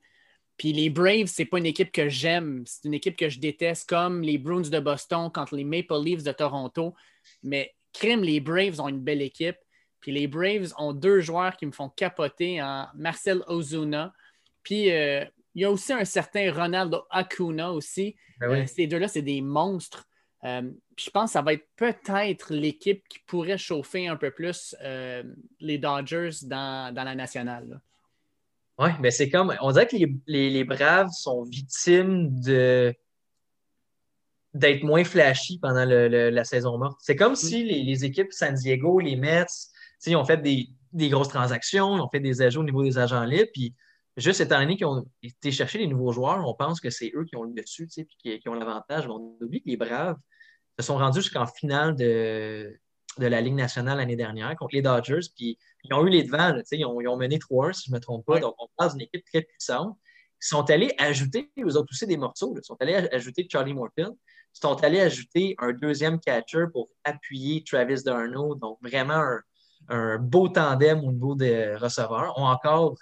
[0.56, 3.88] Puis les Braves, c'est pas une équipe que j'aime, c'est une équipe que je déteste,
[3.88, 6.94] comme les Bruins de Boston contre les Maple Leafs de Toronto.
[7.42, 9.58] Mais crime, les Braves ont une belle équipe.
[10.00, 14.12] Puis les Braves ont deux joueurs qui me font capoter en Marcel Ozuna.
[14.62, 18.14] Puis euh, il y a aussi un certain Ronaldo Acuna aussi.
[18.40, 20.07] Ben euh, ces deux-là, c'est des monstres.
[20.44, 24.76] Euh, je pense que ça va être peut-être l'équipe qui pourrait chauffer un peu plus
[24.82, 25.22] euh,
[25.60, 27.80] les Dodgers dans, la nationale.
[28.78, 29.56] Oui, mais c'est comme.
[29.60, 29.96] On dirait que
[30.26, 32.94] les, Braves sont victimes de
[34.54, 36.98] d'être moins flashy pendant la saison morte.
[37.02, 37.36] C'est comme mm.
[37.36, 39.46] si les, équipes San Diego, les Mets,
[40.06, 42.98] ils ont fait des, des, grosses transactions, ils ont fait des ajouts au niveau des
[42.98, 43.50] agents libres,
[44.18, 47.24] Juste étant donné qu'ils ont été chercher les nouveaux joueurs, on pense que c'est eux
[47.24, 49.06] qui ont le dessus, et qui, qui, ont l'avantage.
[49.06, 50.16] On oublie que les Braves
[50.76, 52.76] se sont rendus jusqu'en finale de,
[53.18, 56.60] de la Ligue nationale l'année dernière contre les Dodgers, puis ils ont eu les devants,
[56.72, 58.40] ils ont, ils, ont, mené 3 si je ne me trompe pas.
[58.40, 59.96] Donc, on parle d'une équipe très puissante.
[60.42, 64.18] Ils sont allés ajouter, ils ont aussi des morceaux, ils sont allés ajouter Charlie Morton,
[64.52, 69.40] ils sont allés ajouter un deuxième catcher pour appuyer Travis Darno, donc vraiment un,
[69.88, 72.36] un beau tandem au niveau des receveurs.
[72.36, 72.96] Ont encore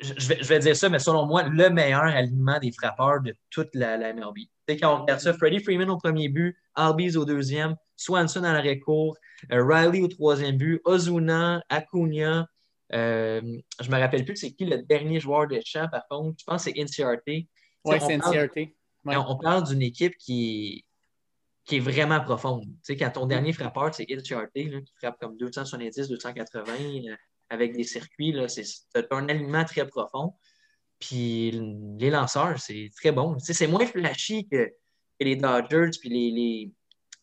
[0.00, 3.96] je vais, dire ça, mais selon moi, le meilleur alignement des frappeurs de toute la,
[3.96, 4.38] la MLB.
[4.80, 9.16] quand on regarde ça, Freddie Freeman au premier but, Albies au deuxième, Swanson à l'arrêt-court,
[9.52, 12.46] euh, Riley au troisième but, Ozuna, Acuna.
[12.92, 13.40] Euh,
[13.80, 16.36] je ne me rappelle plus c'est qui le dernier joueur de champ, par contre.
[16.40, 17.48] Je pense que c'est NCRT.
[17.84, 18.74] Oui, c'est NCRT.
[19.06, 20.84] On parle d'une équipe qui,
[21.64, 22.64] qui est vraiment profonde.
[22.88, 26.72] quand ton dernier frappeur, c'est NCRT, qui frappe comme 270, 280
[27.50, 28.34] avec des circuits.
[28.48, 30.34] C'est un alignement très profond.
[30.98, 31.50] Puis
[31.98, 33.38] les lanceurs, c'est très bon.
[33.38, 34.72] C'est moins flashy que,
[35.20, 36.72] les Dodgers puis les,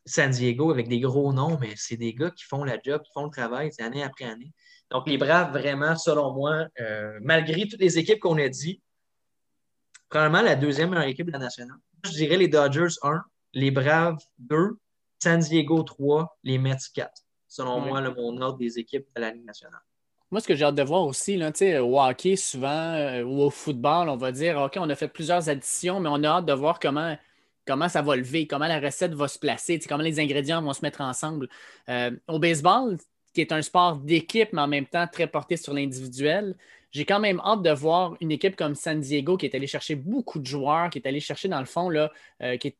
[0.06, 3.12] San Diego avec des gros noms, mais c'est des gars qui font la job, qui
[3.14, 4.52] font le travail année après année.
[4.90, 8.82] Donc, les Braves, vraiment, selon moi, euh, malgré toutes les équipes qu'on a dit,
[10.10, 11.78] probablement la deuxième meilleure équipe de la nationale.
[12.04, 14.78] Je dirais les Dodgers 1, les Braves 2,
[15.20, 17.12] San Diego 3, les Mets 4.
[17.48, 19.82] Selon moi, le, mon ordre des équipes de la Ligue nationale.
[20.32, 21.52] Moi, ce que j'ai hâte de voir aussi, là,
[21.84, 25.50] au hockey, souvent, euh, ou au football, on va dire OK, on a fait plusieurs
[25.50, 27.18] additions, mais on a hâte de voir comment,
[27.68, 30.84] comment ça va lever, comment la recette va se placer, comment les ingrédients vont se
[30.84, 31.50] mettre ensemble.
[31.90, 32.98] Euh, au baseball,
[33.34, 36.56] qui est un sport d'équipe, mais en même temps très porté sur l'individuel,
[36.92, 39.96] j'ai quand même hâte de voir une équipe comme San Diego qui est allée chercher
[39.96, 42.10] beaucoup de joueurs, qui est allée chercher, dans le fond, là,
[42.42, 42.78] euh, qui, est,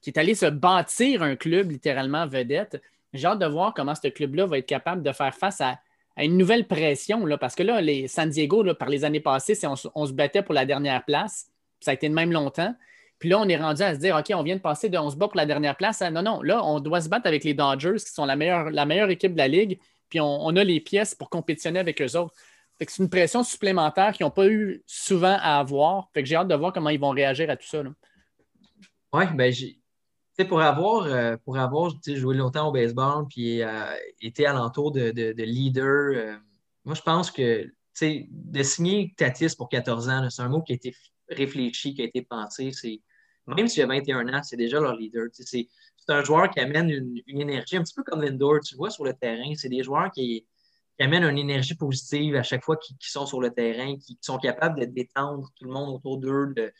[0.00, 2.82] qui est allé se bâtir un club littéralement vedette.
[3.12, 5.78] J'ai hâte de voir comment ce club-là va être capable de faire face à
[6.24, 9.58] une nouvelle pression, là, parce que là, les San Diego, là, par les années passées,
[9.64, 11.46] on, on, se battait pour la dernière place.
[11.80, 12.74] Ça a été de même longtemps.
[13.18, 15.10] Puis là, on est rendu à se dire, OK, on vient de passer de on
[15.10, 16.00] se bat pour la dernière place.
[16.00, 18.86] Non, non, là, on doit se battre avec les Dodgers, qui sont la meilleure, la
[18.86, 19.78] meilleure équipe de la Ligue.
[20.08, 22.34] Puis on, a les pièces pour compétitionner avec eux autres.
[22.78, 26.10] c'est une pression supplémentaire qu'ils n'ont pas eu souvent à avoir.
[26.16, 27.82] J'ai hâte de voir comment ils vont réagir à tout ça.
[29.12, 29.78] Oui, ben j'ai
[30.44, 35.42] pour avoir, euh, pour avoir joué longtemps au baseball puis euh, été alentour de, de,
[35.42, 36.36] leader, euh,
[36.84, 37.70] moi, je pense que
[38.00, 40.94] de signer Tatis pour 14 ans, c'est un mot qui a été
[41.28, 42.70] réfléchi, qui a été pensé.
[43.48, 45.26] Même s'il a 21 ans, c'est déjà leur leader.
[45.32, 45.68] C'est
[46.06, 46.90] un joueur qui amène
[47.26, 49.52] une, énergie, un petit peu comme Lindor, tu vois, sur le terrain.
[49.56, 50.46] C'est des joueurs qui,
[51.00, 54.80] amènent une énergie positive à chaque fois qu'ils sont sur le terrain, qui, sont capables
[54.80, 56.52] de détendre tout le monde autour d'eux.
[56.54, 56.72] De,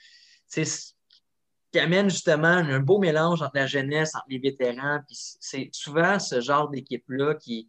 [1.72, 5.00] qui amène justement un beau mélange entre la jeunesse, entre les vétérans.
[5.08, 7.68] c'est souvent ce genre d'équipe-là qui,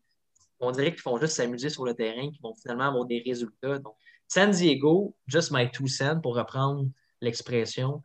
[0.59, 3.79] on dirait qu'ils font juste s'amuser sur le terrain, qui vont finalement avoir des résultats.
[3.79, 3.95] Donc,
[4.27, 6.89] San Diego, just my two cents pour reprendre
[7.21, 8.03] l'expression,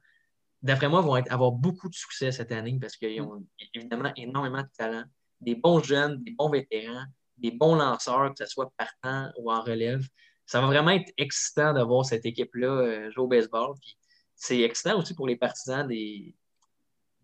[0.63, 4.71] d'après moi, vont avoir beaucoup de succès cette année parce qu'ils ont évidemment énormément de
[4.77, 5.05] talent,
[5.41, 7.05] des bons jeunes, des bons vétérans,
[7.37, 10.07] des bons lanceurs, que ce soit partant ou en relève.
[10.47, 13.75] Ça va vraiment être excitant de voir cette équipe-là euh, jouer au baseball.
[13.81, 13.97] Puis
[14.37, 16.35] c'est excitant aussi pour les partisans des,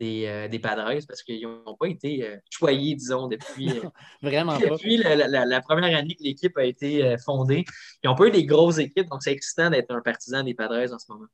[0.00, 3.88] des, euh, Padres parce qu'ils n'ont pas été euh, choyés, disons, depuis, euh,
[4.22, 7.64] Vraiment depuis la, première année que l'équipe a été fondée.
[8.02, 10.92] Ils n'ont pas eu des grosses équipes, donc c'est excitant d'être un partisan des Padres
[10.92, 11.26] en ce moment.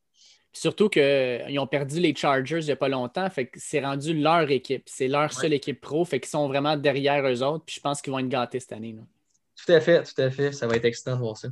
[0.52, 4.18] Surtout qu'ils ont perdu les Chargers il n'y a pas longtemps, fait que c'est rendu
[4.18, 4.84] leur équipe.
[4.86, 8.00] C'est leur seule équipe pro, fait qu'ils sont vraiment derrière eux autres, puis je pense
[8.00, 8.96] qu'ils vont être gâtés cette année.
[9.54, 10.52] Tout à fait, tout à fait.
[10.52, 11.48] Ça va être excitant de voir ça.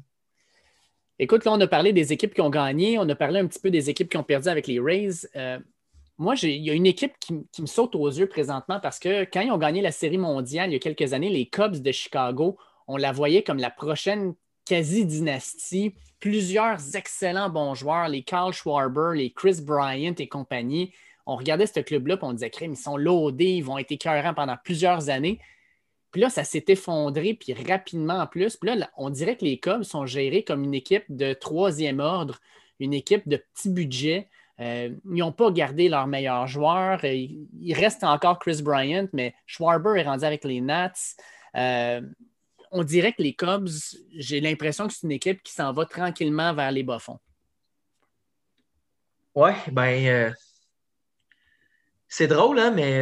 [1.19, 3.61] Écoute, là, on a parlé des équipes qui ont gagné, on a parlé un petit
[3.61, 5.29] peu des équipes qui ont perdu avec les Rays.
[5.37, 5.59] Euh,
[6.19, 9.41] moi, il y a une équipe qui, me saute aux yeux présentement parce que quand
[9.41, 12.57] ils ont gagné la Série mondiale il y a quelques années, les Cubs de Chicago,
[12.89, 19.31] on la voyait comme la prochaine quasi-dynastie, plusieurs excellents bons joueurs, les Carl Schwarber, les
[19.31, 20.93] Chris Bryant et compagnie.
[21.27, 24.35] On regardait ce club-là et on disait, crème, ils sont loadés, ils vont être écœurants
[24.35, 25.39] pendant plusieurs années.
[26.15, 28.57] Puis là, ça s'est effondré, puis rapidement en plus.
[28.57, 32.39] Puis là, on dirait que les Cubs sont gérés comme une équipe de troisième ordre,
[32.79, 34.29] une équipe de petit budget.
[34.61, 37.01] Euh, ils n'ont pas gardé leurs meilleurs joueurs.
[37.03, 40.93] Euh, il reste encore Chris Bryant, mais Schwarber est rendu avec les Nats.
[41.57, 42.01] Euh,
[42.71, 43.67] on dirait que les Cubs,
[44.13, 47.19] j'ai l'impression que c'est une équipe qui s'en va tranquillement vers les bas-fonds.
[49.35, 50.33] Ouais, ben,
[52.07, 52.99] c'est drôle, hein, mais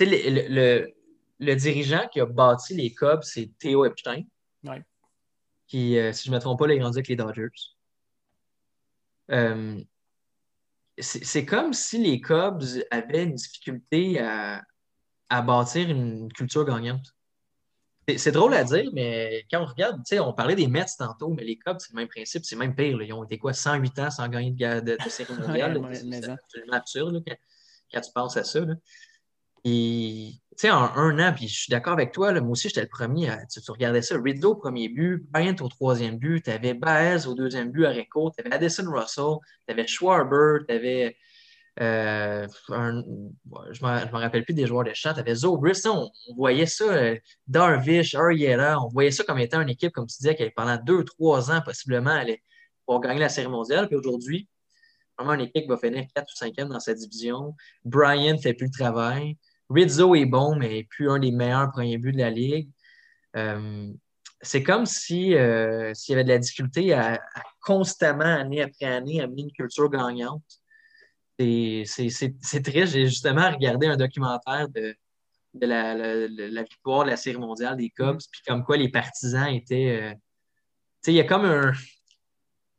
[0.00, 0.97] le, le,
[1.38, 4.24] dirigeant qui a bâti les Cubs, c'est Theo Epstein.
[5.66, 7.50] Qui, si je ne me trompe pas, il est rendu avec les Dodgers
[11.00, 14.62] c'est comme si les Cubs avaient une difficulté à,
[15.42, 17.14] bâtir une culture gagnante.
[18.16, 21.58] C'est drôle à dire, mais quand on regarde, on parlait des Mets tantôt, mais les
[21.58, 23.02] Cubs, c'est le même principe, c'est même pire.
[23.02, 25.78] Ils ont été quoi, 108 ans sans gagner de, de, de série mondiale.
[25.92, 27.22] c'est absolument absurde
[27.92, 28.60] quand, tu penses à ça.
[29.64, 32.82] Et, tu sais, en un an, puis je suis d'accord avec toi, moi aussi, j'étais
[32.82, 33.30] le premier.
[33.50, 37.34] tu, regardais ça, Rizzo au premier but, Bryant au troisième but, tu avais Baez au
[37.34, 41.16] deuxième but à Rico, tu avais Addison Russell, tu avais Schwarber, tu avais.
[41.80, 45.14] Euh, je ne me rappelle plus des joueurs de champ.
[45.14, 47.16] Tu avais Zobris, on, on, voyait ça, euh,
[47.46, 51.04] Darvish, Ariella, on voyait ça comme étant une équipe, comme tu disais, qui pendant deux,
[51.04, 52.42] trois ans, possiblement, allait
[52.84, 53.86] pour gagner la série mondiale.
[53.86, 54.48] Puis aujourd'hui,
[55.16, 57.54] vraiment, une équipe qui va finir 4 ou 5 dans sa division.
[57.84, 59.36] Bryant ne fait plus le travail.
[59.70, 62.70] Rizzo est bon, mais plus un des meilleurs premiers buts de la Ligue.
[63.36, 63.92] Euh,
[64.40, 67.20] c'est comme si euh, s'il y avait de la difficulté à,
[67.60, 70.42] constamment, année après année, amener une culture gagnante.
[71.38, 72.92] C'est triste.
[72.92, 74.96] J'ai justement regardé un documentaire de,
[75.60, 78.28] la, victoire de la Série mondiale des Cubs, mm-hmm.
[78.30, 80.00] puis comme quoi les partisans étaient.
[80.02, 80.14] Euh,
[81.06, 81.72] il y a comme un.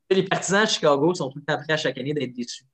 [0.10, 2.66] Les partisans de Chicago sont tout le temps prêts à chaque année d'être déçus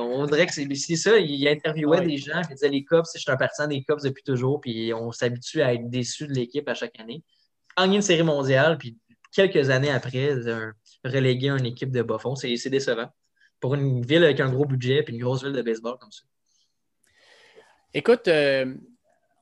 [0.00, 1.18] on dirait que c'est ça.
[1.18, 4.22] Il interviewait des gens, il disait les Cubs, je suis un partisan des Cubs depuis
[4.22, 7.22] toujours, puis on s'habitue à être déçu de l'équipe à chaque année.
[7.76, 8.98] Gagner une série mondiale, puis
[9.32, 10.34] quelques années après,
[11.04, 13.08] reléguer une équipe de bas fond, c'est décevant.
[13.60, 16.22] Pour une ville avec un gros budget, puis une grosse ville de baseball comme ça.
[17.94, 18.74] Écoute, euh,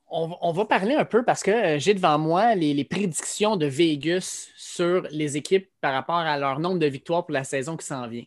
[0.09, 3.65] on, va parler un peu parce que euh, j'ai devant moi les, les, prédictions de
[3.65, 7.85] Vegas sur les équipes par rapport à leur nombre de victoires pour la saison qui
[7.85, 8.25] s'en vient.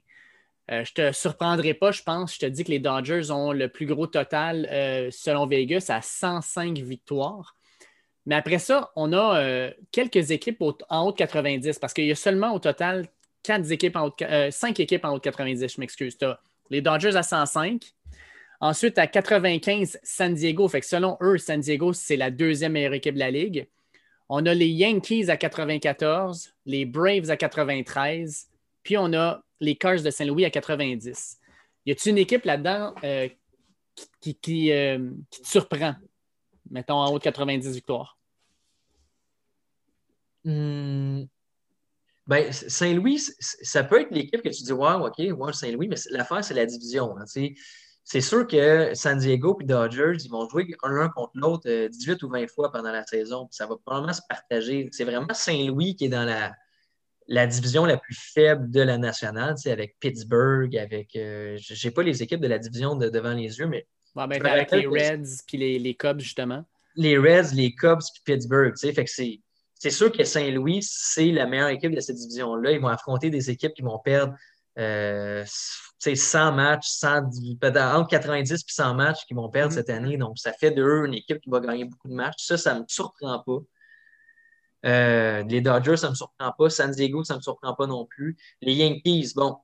[0.70, 2.35] Euh, je te surprendrai pas, je pense.
[2.35, 6.00] Je te dis que les Dodgers ont le plus gros total euh, selon Vegas à
[6.00, 7.57] 105 victoires.
[8.27, 12.12] Mais après ça, on a euh, quelques équipes en haut de 90 parce qu'il y
[12.12, 13.07] a seulement au total
[13.42, 14.14] quatre équipes en haut
[14.50, 16.16] 5 équipes en haut de 90, je m'excuse.
[16.70, 17.83] Les Dodgers à 105.
[18.61, 20.66] Ensuite, à 95, San Diego.
[20.68, 23.68] Fait que selon eux, San Diego, c'est la deuxième meilleure équipe de la Ligue.
[24.31, 28.48] On a les Yankees à 94, les Braves à 93,
[28.83, 31.38] puis on a les Cars de Saint-Louis à 90.
[31.87, 33.29] Y a-t-il une équipe là-dedans euh,
[34.21, 35.95] qui, euh, qui, te surprend,
[36.71, 38.19] mettons en haut de 90 victoires?
[40.45, 41.25] Hmm.
[42.27, 46.43] Ben, Saint-Louis, ça peut être l'équipe que tu dis, wow, OK, wow, Saint-Louis, mais l'affaire,
[46.43, 47.14] c'est la division.
[48.07, 52.27] C'est sûr que San Diego et Dodgers, ils vont jouer l'un contre l'autre 18 euh,
[52.27, 53.47] ou 20 fois pendant la saison.
[53.51, 54.88] Ça va probablement se partager.
[54.93, 56.55] C'est vraiment Saint-Louis qui est dans la,
[57.26, 61.16] la division la plus faible de la nationale, c'est avec Pittsburgh, avec.
[61.16, 63.87] Euh, je n'ai pas les équipes de la division devant les yeux, mais.
[64.14, 66.64] Ben, avec les Reds puis les, les, Cubs, justement.
[66.94, 68.72] Les Reds, les Cubs puis Pittsburgh.
[68.78, 69.40] Fait que c'est,
[69.74, 72.72] c'est sûr que Saint-Louis, c'est la meilleure équipe de cette division-là.
[72.72, 74.34] Ils vont affronter des équipes qui vont perdre
[74.78, 75.44] euh,
[75.98, 77.22] 100 matchs, 100,
[77.96, 79.76] entre 90 et 100 matchs qui vont perdre mm-hmm.
[79.76, 80.16] cette année.
[80.16, 82.44] Donc, ça fait de eux une équipe qui va gagner beaucoup de matchs.
[82.44, 83.58] Ça, ça ne me surprend pas.
[84.85, 86.70] Euh, les Dodgers, ça ne me surprend pas.
[86.70, 88.37] San Diego, ça ne me surprend pas non plus.
[88.61, 89.57] Les Yankees, bon,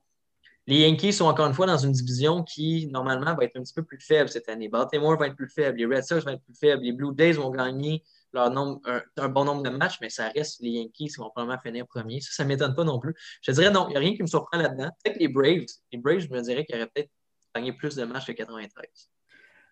[0.67, 3.73] les Yankees sont encore une fois dans une division qui, normalement, va être un petit
[3.73, 4.69] peu plus faible cette année.
[4.69, 7.33] Baltimore va être plus faible, les Red Sox vont être plus faibles, les Blue Jays
[7.33, 8.03] vont gagner
[8.33, 8.79] leur nombre,
[9.17, 12.21] un, bon nombre de matchs, mais ça reste les Yankees qui vont probablement finir premier.
[12.21, 13.13] Ça, ça ne m'étonne pas non plus.
[13.41, 14.89] Je dirais non, il n'y a rien qui me surprend là-dedans.
[15.03, 15.65] Peut-être les Braves.
[15.91, 17.09] Les Braves, je me dirais qu'ils auraient peut-être
[17.53, 18.87] gagné plus de matchs que 93.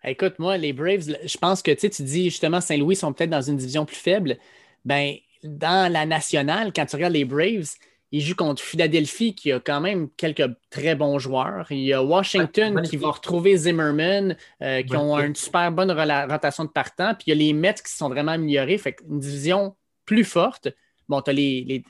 [0.04, 3.56] Écoute, moi, les Braves, je pense que tu dis justement Saint-Louis sont peut-être dans une
[3.56, 4.36] division plus faible.
[4.84, 7.70] Ben, dans la nationale, quand tu regardes les Braves,
[8.12, 11.66] ils jouent contre Philadelphie, qui a quand même quelques très bons joueurs.
[11.70, 16.64] Il y a Washington qui va retrouver Zimmerman, euh, qui ont une super bonne rotation
[16.64, 17.14] de partant.
[17.14, 18.78] Puis il y a les Mets qui sont vraiment améliorés.
[18.78, 19.76] Fait une division
[20.06, 20.68] plus forte.
[21.08, 21.84] Bon, tu as les,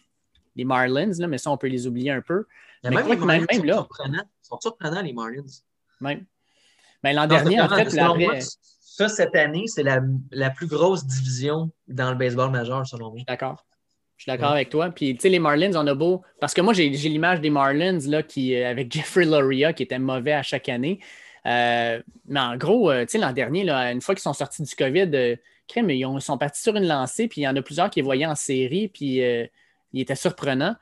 [0.54, 2.44] les, Marlins, là, mais ça, on peut les oublier un peu.
[2.84, 4.24] mais même, les Marlins sont, là, surprenants.
[4.42, 5.46] sont surprenants, les Marlins.
[6.02, 6.26] Même.
[7.02, 7.88] Mais l'an dernier, en fait,
[9.08, 13.20] ça, cette année, c'est la, plus grosse division dans le baseball majeur, selon moi.
[13.26, 13.64] D'accord.
[14.16, 14.90] Je suis d'accord avec toi.
[14.90, 16.22] Puis, tu sais, les Marlins, on a beau.
[16.40, 19.98] Parce que moi, j'ai l'image des Marlins là, qui, euh, avec Jeffrey Loria, qui était
[19.98, 21.00] mauvais à chaque année.
[21.46, 24.74] Euh, mais en gros, tu sais, l'an dernier, là, une fois qu'ils sont sortis du
[24.74, 28.00] COVID, crème, ils, sont partis sur une lancée, puis il y en a plusieurs qui
[28.00, 29.22] les voyaient en série, puis
[29.92, 30.76] il était surprenant.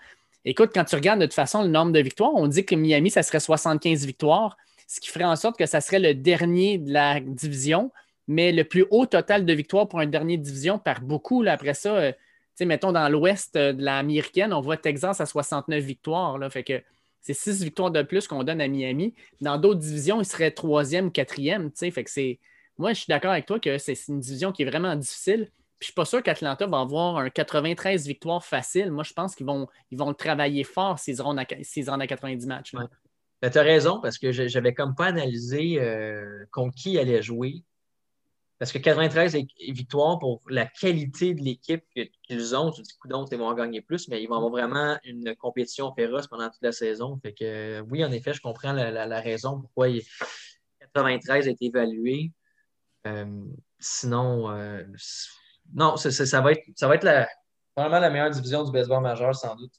[0.45, 3.11] Écoute, quand tu regardes de toute façon le nombre de victoires, on dit que Miami,
[3.11, 4.57] ça serait 75 victoires,
[4.89, 7.93] ce qui ferait en sorte que ça serait le dernier de la division,
[8.29, 11.43] mais le plus haut total de victoires pour une dernière division par beaucoup.
[11.47, 12.13] Après ça, euh,
[12.61, 16.39] mettons dans l'ouest euh, de l'américaine, on voit Texas à 69 victoires.
[16.39, 16.83] Là, fait que
[17.23, 19.15] c'est 6 victoires de plus qu'on donne à Miami.
[19.41, 21.71] Dans d'autres divisions, il serait troisième quatrième.
[21.75, 22.39] Fait que c'est.
[22.77, 25.51] Moi, je suis d'accord avec toi que c'est une division qui est vraiment difficile.
[25.79, 28.91] Puis je suis pas sûr qu'Atlanta va avoir un 93 victoires facile.
[28.91, 32.47] Moi, je pense qu'ils vont, ils vont le travailler fort s'ils rendent à, à 90
[32.47, 32.73] matchs.
[33.41, 37.63] Ben, tu as raison, parce que j'avais comme pas analysé euh, contre qui allait jouer.
[38.59, 39.37] Parce que 93
[39.71, 41.85] victoires pour la qualité de l'équipe
[42.23, 44.99] qu'ils ont, tu dis d'autres, ils vont en gagner plus, mais ils vont avoir vraiment
[45.05, 47.19] une compétition féroce pendant toute la saison.
[47.23, 49.89] Fait que oui, en effet, je comprends la, raison pourquoi
[50.81, 52.33] 93 a été évalué.
[53.07, 53.45] Euh,
[53.79, 54.83] sinon, euh,
[55.73, 57.29] non, ça, va être, ça va être la,
[57.77, 59.75] vraiment la meilleure division du baseball majeur, sans doute.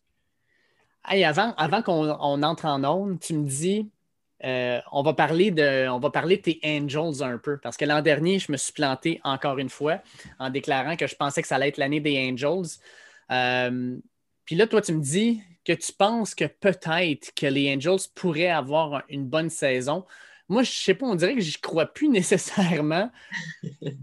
[1.03, 3.89] avant, avant qu'on entre en onde, tu me dis,
[4.45, 8.01] euh, on, va parler de, on va parler tes Angels un peu, parce que l'an
[8.01, 9.99] dernier, je me suis planté encore une fois
[10.39, 12.77] en déclarant que je pensais que ça allait être l'année des Angels.
[13.31, 13.97] Euh,
[14.45, 18.47] puis là, toi, tu me dis que tu penses que peut-être que les Angels pourraient
[18.47, 20.05] avoir une bonne saison.
[20.47, 23.11] Moi, je sais pas, on dirait que je crois plus nécessairement.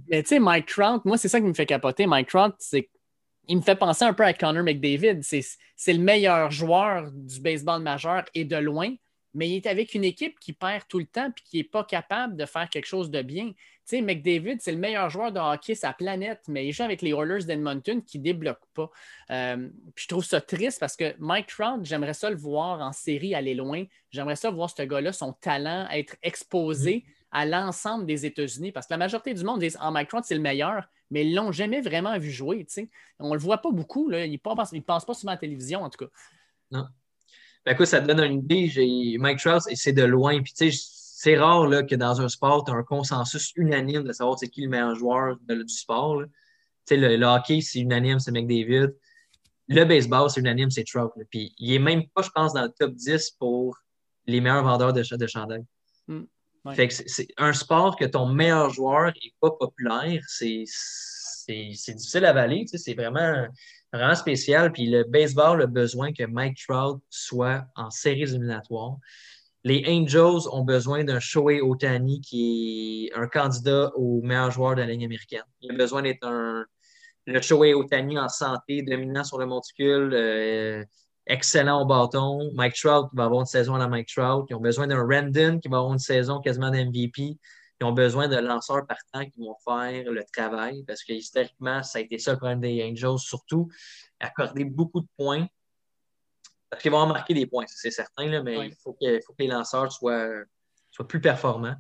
[0.09, 2.07] Mais tu sais, Mike Trout, moi, c'est ça qui me fait capoter.
[2.07, 2.89] Mike Trout, c'est
[3.49, 5.21] il me fait penser un peu à Connor McDavid.
[5.23, 8.93] C'est le meilleur joueur du baseball majeur et de loin
[9.37, 11.85] mais il est avec une équipe qui perd tout le temps et qui n'est pas
[11.85, 13.49] capable de faire quelque chose de bien.
[13.49, 17.03] Tu sais, McDavid, c'est le meilleur joueur de hockey sa planète, mais il joue avec
[17.03, 18.91] les Oilers d'Edmonton qui ne débloquent pas.
[19.31, 22.93] Euh, puis je trouve ça triste parce que Mike Trout, j'aimerais ça le voir en
[22.93, 23.85] série aller loin.
[24.11, 28.95] J'aimerais ça voir ce gars-là, son talent, être exposé à l'ensemble des États-Unis parce que
[28.95, 31.53] la majorité du monde dit ah, Mike Trout, c'est le meilleur, mais ils ne l'ont
[31.53, 32.67] jamais vraiment vu jouer.
[33.19, 34.09] On ne le voit pas beaucoup.
[34.09, 34.25] Là.
[34.25, 36.11] Il ne passe pas souvent à la télévision, en tout cas.
[36.71, 36.87] Non.
[37.67, 38.69] Ben, écoute, ça te donne une idée.
[38.69, 40.41] J'ai Mike Trout, et c'est de loin.
[40.41, 40.79] Puis, tu sais,
[41.19, 44.49] c'est rare là, que dans un sport, tu as un consensus unanime de savoir c'est
[44.49, 46.23] qui le meilleur joueur du sport.
[46.23, 46.31] Tu
[46.95, 48.95] sais, le, hockey, c'est unanime, c'est McDavid.
[49.67, 51.11] Le baseball, c'est unanime, c'est Trout.
[51.29, 53.77] Puis, il n'est même pas, je pense, dans le top 10 pour
[54.27, 55.65] les meilleurs vendeurs de, de chandail.
[56.07, 56.23] Hmm,
[56.73, 60.23] fait que c'est un sport que ton meilleur joueur n'est pas populaire.
[60.29, 60.65] C'est
[61.49, 62.65] difficile à avaler.
[62.67, 63.47] C'est vraiment
[63.93, 64.73] vraiment spécial.
[64.73, 68.97] Puis le baseball a besoin que Mike Trout soit en séries éliminatoires.
[69.65, 74.81] Les Angels ont besoin d'un Shohei Otani qui est un candidat au meilleur joueur de
[74.81, 75.43] la ligne américaine.
[75.61, 76.65] Il a besoin d'être un
[77.27, 80.85] le Shohei Otani en santé, dominant sur le monticule, euh,
[81.27, 82.51] excellent au bâton.
[82.55, 84.47] Mike Trout va avoir une saison à la Mike Trout.
[84.49, 87.37] Ils ont besoin d'un Randon qui va avoir une saison quasiment d'MVP.
[87.81, 91.99] Ils ont besoin de lanceurs partants qui vont faire le travail parce que historiquement, ça
[91.99, 93.69] a été ça le problème des Angels, surtout
[94.19, 95.47] accorder beaucoup de points.
[96.71, 99.43] Parce qu'ils vont en marquer des points, c'est certain, mais il faut que, faut que,
[99.43, 100.45] les lanceurs soient,
[100.91, 101.77] soient plus performants.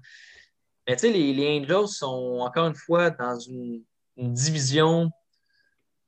[0.86, 3.82] Mais tu sais, les, Angels sont encore une fois dans une,
[4.18, 5.10] division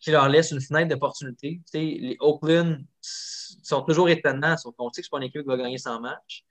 [0.00, 1.60] qui leur laisse une fenêtre d'opportunité.
[1.74, 5.48] Les Oakland sont toujours étonnants, sauf qu'on sait que ce n'est pas une équipe qui
[5.48, 6.46] va gagner 100 matchs.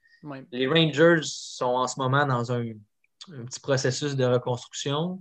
[0.52, 2.74] Les Rangers sont en ce moment dans un
[3.32, 5.20] un petit processus de reconstruction.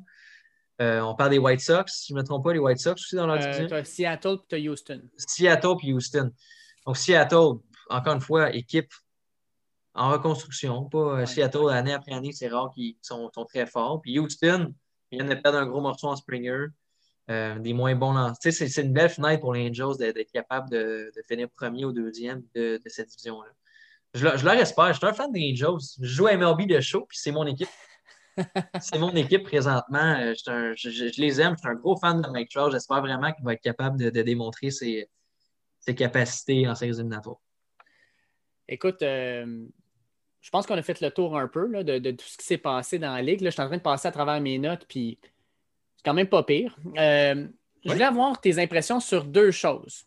[0.79, 2.93] Euh, on parle des White Sox, si je ne me trompe pas, les White Sox
[2.93, 3.67] aussi dans leur division.
[3.71, 5.01] Euh, Seattle et Houston.
[5.17, 6.31] Seattle et Houston.
[6.85, 8.93] Donc, Seattle, encore une fois, équipe
[9.95, 10.85] en reconstruction.
[10.85, 14.01] Pas euh, Seattle, année après année, c'est rare qu'ils sont, très forts.
[14.01, 14.73] Puis Houston,
[15.11, 16.67] ils viennent de perdre un gros morceau en Springer.
[17.27, 18.53] des moins bons lancers.
[18.53, 22.79] C'est une belle fenêtre pour les Angels d'être capable de, finir premier ou deuxième de,
[22.85, 23.49] cette division-là.
[24.13, 24.93] Je, je, leur espère.
[24.93, 25.95] Je suis un fan des Angels.
[25.99, 27.67] Je joue à MLB de show, puis c'est mon équipe
[28.79, 30.15] c'est mon équipe présentement.
[30.19, 31.55] Euh, je, les aime.
[31.55, 32.71] Je suis un gros fan de Mike Trout.
[32.71, 35.09] J'espère vraiment qu'il va être capable de, démontrer ses,
[35.95, 37.39] capacités en séries éliminatoires.
[38.67, 39.65] Écoute, euh,
[40.41, 42.99] je pense qu'on a fait le tour un peu de, tout ce qui s'est passé
[42.99, 43.43] dans la ligue.
[43.43, 45.19] je suis en train de passer à travers mes notes, puis
[45.95, 46.75] c'est quand même pas pire.
[46.97, 47.47] Euh,
[47.85, 50.05] je voulais avoir tes impressions sur deux choses.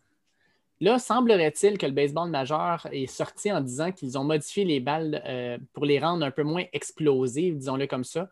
[0.82, 5.22] Là, semblerait-il que le baseball majeur est sorti en disant qu'ils ont modifié les balles
[5.26, 8.30] euh, pour les rendre un peu moins explosives, disons-le comme ça.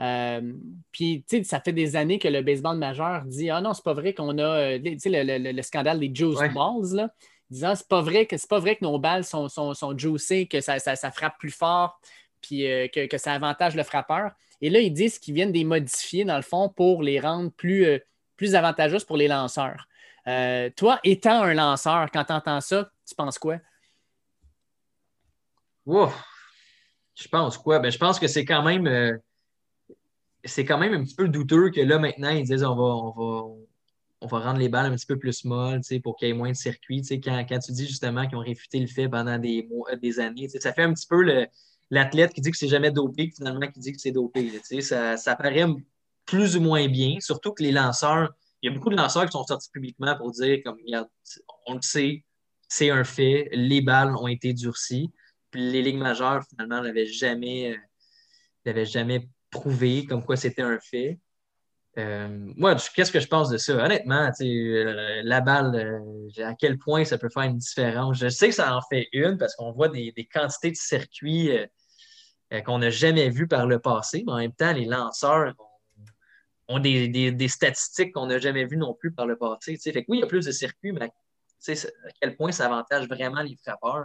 [0.00, 0.52] Euh,
[0.92, 3.82] puis, tu sais, ça fait des années que le baseball majeur dit Ah non, c'est
[3.82, 7.10] pas vrai qu'on a, euh, tu sais, le, scandale des juice balls, là,
[7.50, 10.46] disant c'est pas vrai que c'est pas vrai que nos balles sont, sont, sont juicées,
[10.46, 10.78] que ça,
[11.10, 12.00] frappe plus fort,
[12.40, 14.30] puis que, ça avantage le frappeur.
[14.60, 18.00] Et là, ils disent qu'ils viennent les modifier, dans le fond, pour les rendre plus,
[18.36, 19.88] plus avantageuses pour les lanceurs.
[20.28, 23.56] Euh, toi, étant un lanceur, quand tu entends ça, tu penses quoi?
[27.14, 27.78] Je pense quoi?
[27.78, 29.16] Ben, je pense que c'est quand même euh,
[30.44, 33.10] c'est quand même un petit peu douteux que là, maintenant, ils disent on va, on
[33.10, 33.54] va,
[34.20, 36.50] on va rendre les balles un petit peu plus molles pour qu'il y ait moins
[36.50, 37.02] de circuits.
[37.22, 40.48] Quand, quand tu dis justement qu'ils ont réfuté le fait pendant des, mois, des années,
[40.48, 41.22] ça fait un petit peu
[41.90, 44.60] l'athlète qui dit que c'est jamais dopé, finalement qui dit que c'est dopé.
[44.80, 45.66] Ça, ça paraît
[46.26, 49.32] plus ou moins bien, surtout que les lanceurs, il y a beaucoup de lanceurs qui
[49.32, 50.78] sont sortis publiquement pour dire comme
[51.66, 52.24] on le sait,
[52.68, 55.10] c'est un fait, les balles ont été durcies.
[55.54, 57.76] Les ligues majeures, finalement, n'avaient jamais,
[58.66, 61.18] euh, jamais prouvé comme quoi c'était un fait.
[61.96, 63.72] Euh, moi, qu'est-ce que je pense de ça?
[63.82, 66.02] Honnêtement, euh, la balle,
[66.38, 68.18] à quel point ça peut faire une différence?
[68.18, 71.50] Je sais que ça en fait une parce qu'on voit des, quantités de circuits
[72.66, 75.54] qu'on n'a jamais vus par le passé, mais en même temps, les lanceurs
[76.68, 79.76] ont des, statistiques qu'on n'a jamais vues non plus par le passé.
[79.76, 83.42] Fait oui, il y a plus de circuits, mais à quel point ça avantage vraiment
[83.42, 84.04] les frappeurs?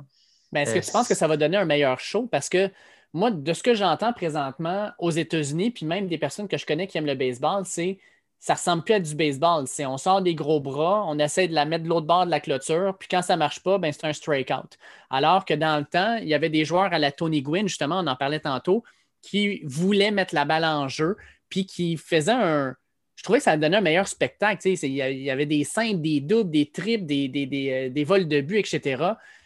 [0.52, 2.28] Ben, est-ce que tu penses que ça va donner un meilleur show?
[2.28, 2.70] Parce que
[3.12, 6.88] moi, de ce que j'entends présentement aux États-Unis, puis même des personnes que je connais
[6.88, 8.00] qui aiment le baseball, c'est
[8.40, 9.68] ça ressemble plus à du baseball.
[9.68, 12.32] C'est on sort des gros bras, on essaie de la mettre de l'autre bord de
[12.32, 14.78] la clôture, puis quand ça ne marche pas, ben, c'est un strikeout.
[15.10, 18.00] Alors que dans le temps, il y avait des joueurs à la Tony Gwynn, justement,
[18.00, 18.84] on en parlait tantôt,
[19.22, 21.16] qui voulaient mettre la balle en jeu,
[21.54, 22.76] puis qui faisait un.
[23.16, 24.68] Je trouvais que ça donnait un meilleur spectacle.
[24.68, 28.58] Il y avait des simples, des doubles, des triples, des, des, euh, vols de but,
[28.58, 28.82] etc.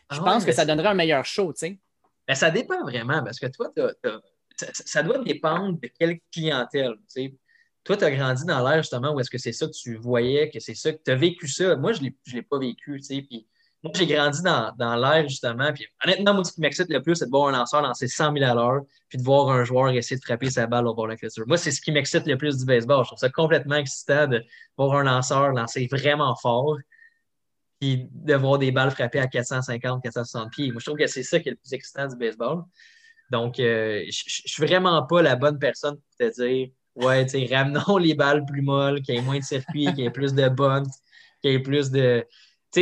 [0.09, 1.53] Je ah pense que ça donnerait un meilleur show.
[1.61, 3.73] Ben, ça dépend vraiment, parce que toi,
[4.55, 6.95] ça, doit dépendre de quelle clientèle.
[7.83, 10.49] Toi, tu as grandi dans l'air justement où est-ce que c'est ça que tu voyais,
[10.49, 11.75] que c'est ça que tu as vécu ça.
[11.75, 13.01] Moi, je ne l'ai pas vécu.
[13.05, 13.45] Puis
[13.87, 15.71] moi, j'ai grandi dans, dans l'air, justement.
[15.73, 18.33] Puis honnêtement, moi, ce qui m'excite le plus, c'est de voir un lanceur lancer 100
[18.33, 21.05] 000 à l'heure, puis de voir un joueur essayer de frapper sa balle au bord
[21.05, 21.45] de la clôture.
[21.47, 23.03] Moi, c'est ce qui m'excite le plus du baseball.
[23.03, 24.43] Je trouve ça complètement excitant de
[24.77, 26.77] voir un lanceur lancer vraiment fort,
[27.79, 30.71] puis de voir des balles frapper à 450, 460 pieds.
[30.71, 32.63] Moi, je trouve que c'est ça qui est le plus excitant du baseball.
[33.29, 37.31] Donc, euh, je ne suis vraiment pas la bonne personne pour te dire Ouais, tu
[37.31, 40.11] sais, ramenons les balles plus molles, qu'il y ait moins de circuits, qu'il y ait
[40.11, 40.83] plus de bunt,
[41.41, 42.25] qu'il y ait plus de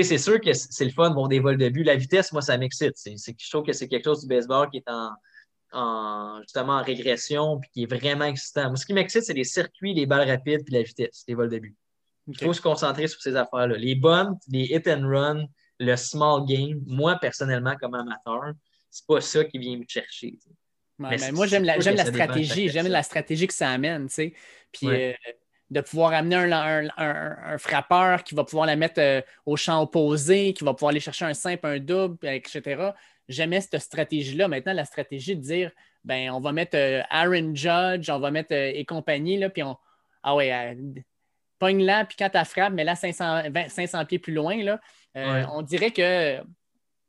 [0.04, 1.84] c'est sûr que c'est le fun, bon, des vols de but.
[1.84, 2.96] La vitesse, moi, ça m'excite.
[3.06, 7.70] Je trouve que c'est quelque chose du baseball qui est en, justement en régression puis
[7.74, 8.68] qui est vraiment excitant.
[8.68, 11.50] Moi, ce qui m'excite, c'est les circuits, les balles rapides puis la vitesse, les vols
[11.50, 11.76] de but.
[12.28, 13.78] Il faut se concentrer sur ces affaires-là.
[13.78, 15.46] Les bonnes, les hit and run,
[15.80, 18.54] le small game, moi, personnellement, comme amateur,
[18.90, 20.40] c'est pas ça qui vient me chercher.
[20.98, 22.70] mais moi, j'aime la, la stratégie.
[22.70, 24.08] J'aime la stratégie que ça amène.
[24.10, 25.14] Puis euh,
[25.72, 30.64] de pouvoir amener un, frappeur qui va pouvoir la mettre euh, au champ opposé, qui
[30.64, 32.92] va pouvoir aller chercher un simple, un double, etc.
[33.28, 34.48] J'aimais cette stratégie-là.
[34.48, 35.72] Maintenant, la stratégie de dire
[36.04, 39.64] ben, on va mettre euh, Aaron Judge, on va mettre euh, et compagnie, là, puis
[39.64, 39.76] on.
[40.22, 40.78] Ah ouais,
[41.60, 44.80] pogne là, puis quand tu frappe, mais là, 500, 500 pieds plus loin, là,
[45.52, 46.42] on dirait que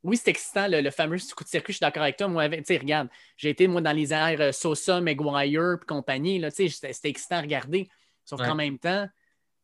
[0.02, 2.28] oui, c'est excitant, le, fameux coup de circuit, je suis d'accord avec toi.
[2.28, 7.40] Moi, regarde, j'ai été moi dans les airs Sosa, McGuire, puis compagnie, c'était excitant à
[7.40, 7.88] regarder.
[8.27, 9.09] Sauf qu'en même temps,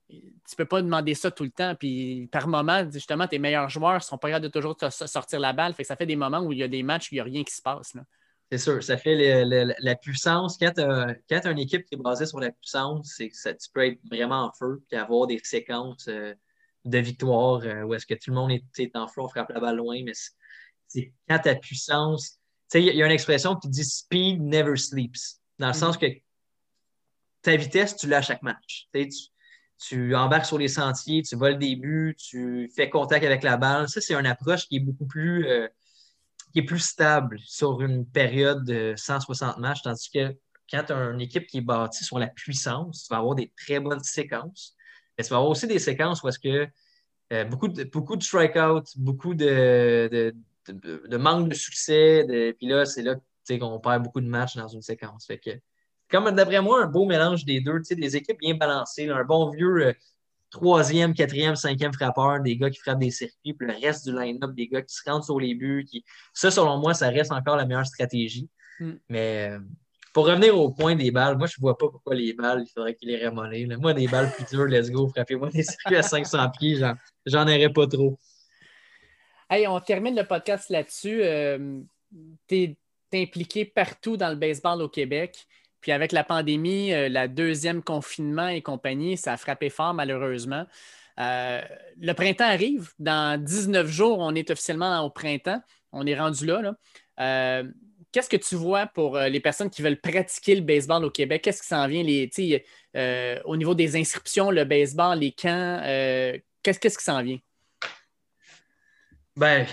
[0.08, 1.74] tu ne peux pas demander ça tout le temps.
[1.74, 5.52] Puis par moment, justement, tes meilleurs joueurs ne sont pas capables de toujours sortir la
[5.52, 5.74] balle.
[5.74, 7.20] Fait que ça fait des moments où il y a des matchs où il n'y
[7.20, 7.94] a rien qui se passe.
[8.50, 10.58] C'est sûr, ça fait la puissance.
[10.58, 13.68] Quand tu as, une équipe qui est basée sur la puissance, c'est que ça, tu
[13.72, 16.34] peux être vraiment en feu et avoir des séquences euh,
[16.84, 19.60] de victoire euh, où est-ce que tout le monde est, en feu, on frappe la
[19.60, 20.12] balle loin, mais
[20.86, 22.38] c'est quand ta puissance.
[22.74, 25.40] Il y, a une expression qui dit speed never sleeps.
[25.58, 25.76] Dans le mm-hmm.
[25.76, 26.06] sens que
[27.42, 28.88] ta vitesse, tu l'as à chaque match.
[29.78, 33.88] Tu, embarques sur les sentiers, tu voles des buts, tu fais contact avec la balle.
[33.88, 35.68] Ça, c'est une approche qui est beaucoup plus, euh,
[36.78, 40.36] stable sur une période de 160 matchs, tandis que
[40.70, 43.52] quand tu as une équipe qui est bâtie sur la puissance, tu vas avoir des
[43.56, 44.76] très bonnes séquences.
[45.18, 46.68] Mais tu vas avoir aussi des séquences où est-ce que
[47.32, 50.32] euh, beaucoup, de, beaucoup de strikeouts, beaucoup de,
[50.68, 52.54] de, manque de succès.
[52.56, 53.16] puis là, c'est là
[53.58, 55.28] qu'on perd beaucoup de matchs dans une séquence.
[56.12, 59.86] Comme d'après moi, un beau mélange des deux, des équipes bien balancées, un bon vieux
[59.86, 59.92] euh,
[60.50, 64.52] troisième, quatrième, cinquième frappeur, des gars qui frappent des circuits, puis le reste du line-up,
[64.52, 65.84] des gars qui se rendent sur les buts.
[65.90, 66.04] Qui...
[66.34, 68.48] Ça, selon moi, ça reste encore la meilleure stratégie.
[68.78, 68.92] Hmm.
[69.08, 69.58] Mais euh,
[70.12, 72.70] pour revenir au point des balles, moi, je ne vois pas pourquoi les balles, il
[72.70, 73.78] faudrait qu'ils les remollent.
[73.78, 76.78] Moi, des balles plus dures, let's go, frappez-moi des circuits à 500 pieds,
[77.24, 78.18] j'en aurais pas trop.
[79.48, 81.22] Hey, on termine le podcast là-dessus.
[81.22, 81.80] Euh,
[82.46, 82.76] tu es
[83.14, 85.46] impliqué partout dans le baseball au Québec.
[85.82, 90.64] Puis avec la pandémie, euh, la deuxième confinement et compagnie, ça a frappé fort malheureusement.
[91.20, 91.60] Euh,
[92.00, 92.90] le printemps arrive.
[92.98, 95.60] Dans 19 jours, on est officiellement au printemps.
[95.90, 96.74] On est rendu là.
[97.20, 97.64] Euh,
[98.12, 101.42] qu'est-ce que tu vois pour les personnes qui veulent pratiquer le baseball au Québec?
[101.42, 102.02] Qu'est-ce qui s'en vient?
[102.02, 102.30] Les,
[103.44, 105.80] au niveau des inscriptions, le baseball, les camps?
[106.62, 107.38] Qu'est-ce qui s'en vient?
[109.36, 109.66] Ben,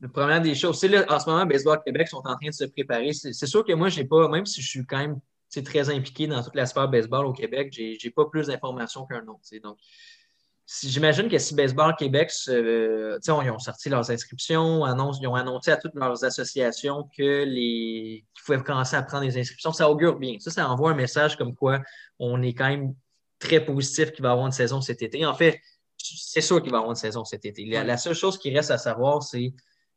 [0.00, 2.64] la première des choses, c'est en ce moment, Baseball Québec sont en train de se
[2.64, 3.12] préparer.
[3.12, 5.20] C'est sûr que moi, j'ai pas, même si je suis quand même
[5.60, 9.42] très impliqué dans toute l'aspect baseball au Québec, j'ai pas plus d'informations qu'un autre.
[9.62, 9.78] Donc,
[10.80, 15.76] J'imagine que si Baseball Québec, euh, ils ont sorti leurs inscriptions, ils ont annoncé à
[15.76, 20.36] toutes leurs associations que les qu'ils pouvaient commencer à prendre des inscriptions, ça augure bien.
[20.38, 21.80] Ça, ça envoie un message comme quoi
[22.18, 22.94] on est quand même
[23.38, 25.26] très positif qu'il va y avoir une saison cet été.
[25.26, 25.60] En fait,
[25.98, 27.64] c'est sûr qu'il va y avoir une saison cet été.
[27.66, 29.52] La, seule chose qui reste à savoir, c'est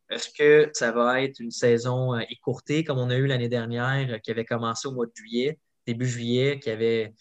[0.10, 4.14] est-ce que ça va être une saison euh, écourtée comme on a eu l'année dernière,
[4.14, 7.14] euh, qui avait commencé au mois de juillet, début juillet, qui avait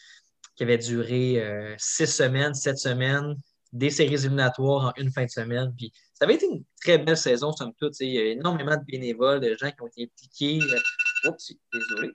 [0.57, 3.35] qui avait duré euh, six semaines, sept semaines,
[3.73, 5.75] des séries éliminatoires en une fin de semaine?
[5.77, 7.99] Puis ça avait été une très belle saison, somme toute.
[8.01, 10.61] Il y a énormément de bénévoles, de gens qui ont été impliqués.
[11.27, 12.13] Oups, désolé.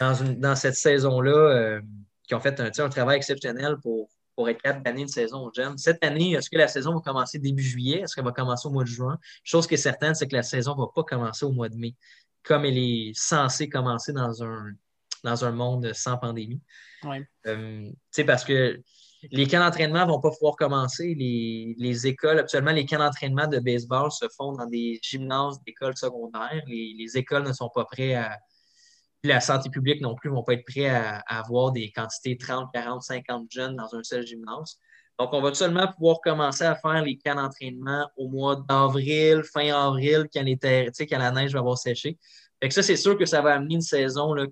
[0.00, 1.80] Dans, cette saison-là,
[2.26, 4.10] qui ont fait un, travail exceptionnel pour,
[4.40, 5.76] pour être capable d'année une saison aux jeunes.
[5.76, 7.98] Cette année, est-ce que la saison va commencer début juillet?
[8.00, 9.18] Est-ce qu'elle va commencer au mois de juin?
[9.44, 11.76] Chose qui est certaine, c'est que la saison ne va pas commencer au mois de
[11.76, 11.94] mai,
[12.42, 14.72] comme elle est censée commencer dans un,
[15.24, 16.62] dans un monde sans pandémie.
[17.04, 17.22] Ouais.
[17.48, 17.90] Euh,
[18.26, 18.80] parce que
[19.30, 21.14] les camps d'entraînement ne vont pas pouvoir commencer.
[21.14, 26.62] Les, écoles, actuellement, les camps d'entraînement de baseball se font dans des gymnases d'écoles secondaires.
[26.66, 28.38] Les, écoles ne sont pas prêtes à.
[29.22, 32.70] La santé publique non plus ne vont pas être prêts à, avoir des quantités 30,
[32.72, 34.78] 40, 50 jeunes dans un seul gymnase.
[35.18, 39.70] Donc, on va seulement pouvoir commencer à faire les camps d'entraînement au mois d'avril, fin
[39.74, 42.16] avril, quand, les quand la neige va avoir séché.
[42.62, 44.46] Fait que ça, c'est sûr que ça va amener une saison, là,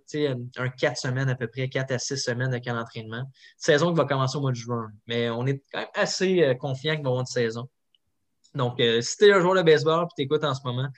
[0.56, 3.30] un 4 semaines à peu près, 4 à 6 semaines de camp d'entraînement.
[3.58, 4.88] Saison qui va commencer au mois de juin.
[5.06, 7.68] Mais on est quand même assez euh, confiant qu'il va y avoir une saison.
[8.54, 10.88] Donc, euh, si tu es un joueur de baseball et tu écoutes en ce moment,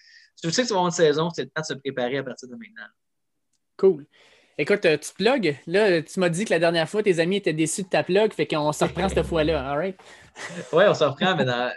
[0.40, 2.22] tu sais que tu vas avoir une saison, c'est le temps de se préparer à
[2.22, 2.88] partir de maintenant.
[3.80, 4.04] Cool.
[4.58, 5.56] Écoute, euh, tu plug.
[5.66, 8.34] Là, tu m'as dit que la dernière fois, tes amis étaient déçus de ta plug,
[8.34, 9.70] fait qu'on se reprend cette fois-là.
[9.70, 9.94] All
[10.74, 11.72] oui, on se reprend, mais dans,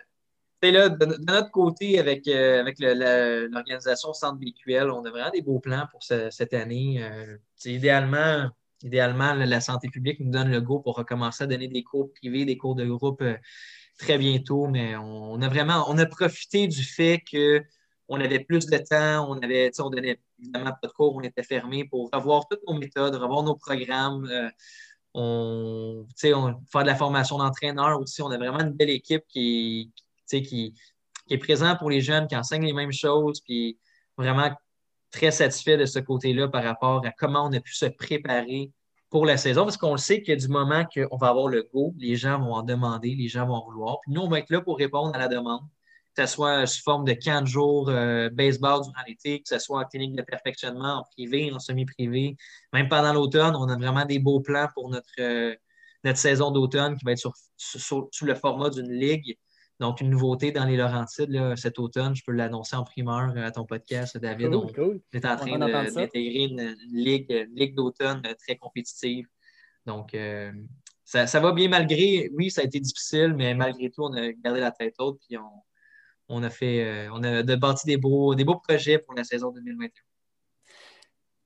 [0.62, 5.62] là, de, notre côté, avec, euh, avec l'organisation Centre BQL, on a vraiment des beaux
[5.62, 7.02] plans pour cette année.
[7.02, 8.50] Euh, idéalement,
[8.84, 12.44] idéalement, la santé publique nous donne le go pour recommencer à donner des cours privés,
[12.44, 13.24] des cours de groupe
[13.98, 17.22] très bientôt, mais on, a vraiment on a profité du fait
[18.14, 21.42] qu'on avait plus de temps, on avait, on donnait évidemment pas de cours, on était
[21.42, 24.30] fermé pour revoir toutes nos méthodes, revoir nos programmes.
[25.16, 28.22] on, on faire de la formation d'entraîneur aussi.
[28.22, 29.92] On a vraiment une belle équipe qui,
[30.30, 30.76] qui,
[31.30, 33.80] est présent pour les jeunes, qui enseigne les mêmes choses, puis
[34.16, 34.52] vraiment
[35.10, 38.72] très satisfait de ce côté-là par rapport à comment on a pu se préparer
[39.10, 42.16] pour la saison, parce qu'on sait que du moment qu'on va avoir le go, les
[42.16, 44.00] gens vont en demander, les gens vont vouloir.
[44.02, 45.62] Puis nous, on va être là pour répondre à la demande,
[46.16, 49.80] que ce soit sous forme de 15 jours euh, baseball durant l'été, que ce soit
[49.80, 52.38] en clinique de perfectionnement, en privé, en semi-privé.
[52.72, 55.56] Même pendant l'automne, on a vraiment des beaux plans pour notre, euh,
[56.04, 59.38] notre saison d'automne qui va être sous le format d'une ligue.
[59.80, 63.66] Donc, une nouveauté dans les Laurentides cet automne, je peux l'annoncer en primeur à ton
[63.66, 64.54] podcast, David.
[64.54, 64.68] on,
[65.12, 69.26] est en train d'intégrer une, ligue, d'automne très compétitive.
[69.88, 70.52] Donc, euh,
[71.04, 74.60] ça, va bien malgré, oui, ça a été difficile, mais malgré tout, on a gardé
[74.60, 75.64] la tête haute puis on,
[76.30, 79.90] a fait, euh, on a bâti des beaux, des beaux projets pour la saison 2021.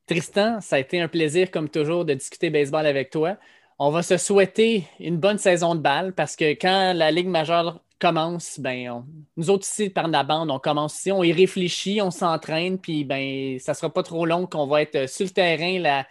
[0.05, 3.37] Tristan, ça a été un plaisir, comme toujours, de discuter baseball avec toi.
[3.77, 7.83] On va se souhaiter une bonne saison de balle parce que quand la Ligue majeure
[7.99, 9.03] commence, ben,
[9.35, 13.03] nous autres ici, par la bande, on commence ici, on y réfléchit, on s'entraîne, puis
[13.03, 16.07] ben, ça ne sera pas trop long qu'on va être sur le terrain, la,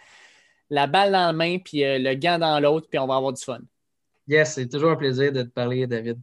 [0.69, 3.33] la balle dans la main, puis euh, le gant dans l'autre, puis on va avoir
[3.33, 3.59] du fun.
[4.27, 6.19] Yes, c'est toujours un plaisir de te parler, David.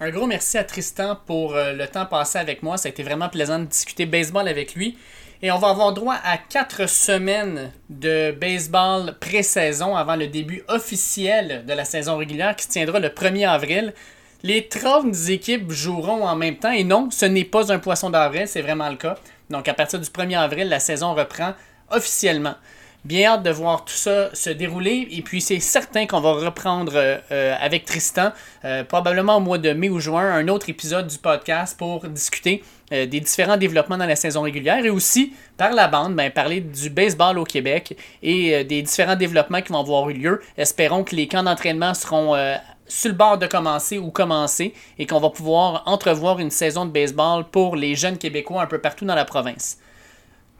[0.00, 2.76] Un gros merci à Tristan pour euh, le temps passé avec moi.
[2.76, 4.96] Ça a été vraiment plaisant de discuter baseball avec lui.
[5.42, 11.64] Et on va avoir droit à quatre semaines de baseball pré-saison avant le début officiel
[11.66, 13.92] de la saison régulière qui se tiendra le 1er avril.
[14.44, 18.46] Les 30 équipes joueront en même temps et non, ce n'est pas un poisson d'avril,
[18.46, 19.16] c'est vraiment le cas.
[19.50, 21.54] Donc à partir du 1er avril, la saison reprend
[21.90, 22.54] officiellement.
[23.04, 25.06] Bien hâte de voir tout ça se dérouler.
[25.12, 28.32] Et puis, c'est certain qu'on va reprendre euh, avec Tristan,
[28.64, 32.64] euh, probablement au mois de mai ou juin, un autre épisode du podcast pour discuter
[32.92, 36.60] euh, des différents développements dans la saison régulière et aussi, par la bande, ben, parler
[36.60, 40.42] du baseball au Québec et des différents développements qui vont avoir eu lieu.
[40.56, 42.36] Espérons que les camps d'entraînement seront
[42.88, 46.90] sur le bord de commencer ou commencer et qu'on va pouvoir entrevoir une saison de
[46.90, 49.78] baseball pour les jeunes Québécois un peu partout dans la province.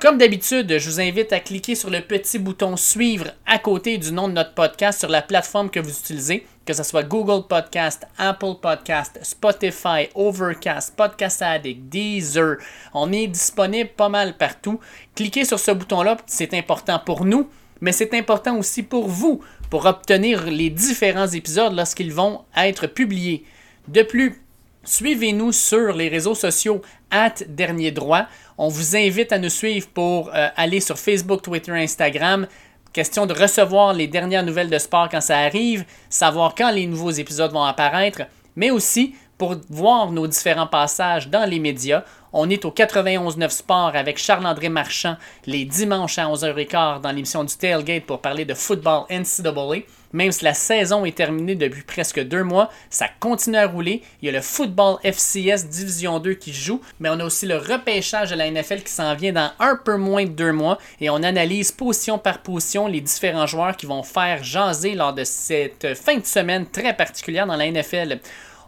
[0.00, 4.12] Comme d'habitude, je vous invite à cliquer sur le petit bouton suivre à côté du
[4.12, 8.06] nom de notre podcast sur la plateforme que vous utilisez, que ce soit Google Podcast,
[8.16, 12.58] Apple Podcast, Spotify, Overcast, Podcast Addict, Deezer.
[12.94, 14.78] On est disponible pas mal partout.
[15.16, 19.84] Cliquez sur ce bouton-là, c'est important pour nous, mais c'est important aussi pour vous pour
[19.86, 23.44] obtenir les différents épisodes lorsqu'ils vont être publiés.
[23.88, 24.40] De plus,
[24.84, 28.26] suivez-nous sur les réseaux sociaux at Dernier Droit.
[28.60, 32.48] On vous invite à nous suivre pour euh, aller sur Facebook, Twitter, Instagram.
[32.92, 37.12] Question de recevoir les dernières nouvelles de sport quand ça arrive, savoir quand les nouveaux
[37.12, 38.22] épisodes vont apparaître,
[38.56, 42.02] mais aussi pour voir nos différents passages dans les médias.
[42.32, 47.54] On est au 91.9 Sport avec Charles-André Marchand les dimanches à 11h15 dans l'émission du
[47.54, 49.84] Tailgate pour parler de football NCAA.
[50.12, 54.02] Même si la saison est terminée depuis presque deux mois, ça continue à rouler.
[54.22, 57.58] Il y a le football FCS Division 2 qui joue, mais on a aussi le
[57.58, 61.10] repêchage de la NFL qui s'en vient dans un peu moins de deux mois et
[61.10, 65.94] on analyse position par position les différents joueurs qui vont faire jaser lors de cette
[65.94, 68.18] fin de semaine très particulière dans la NFL.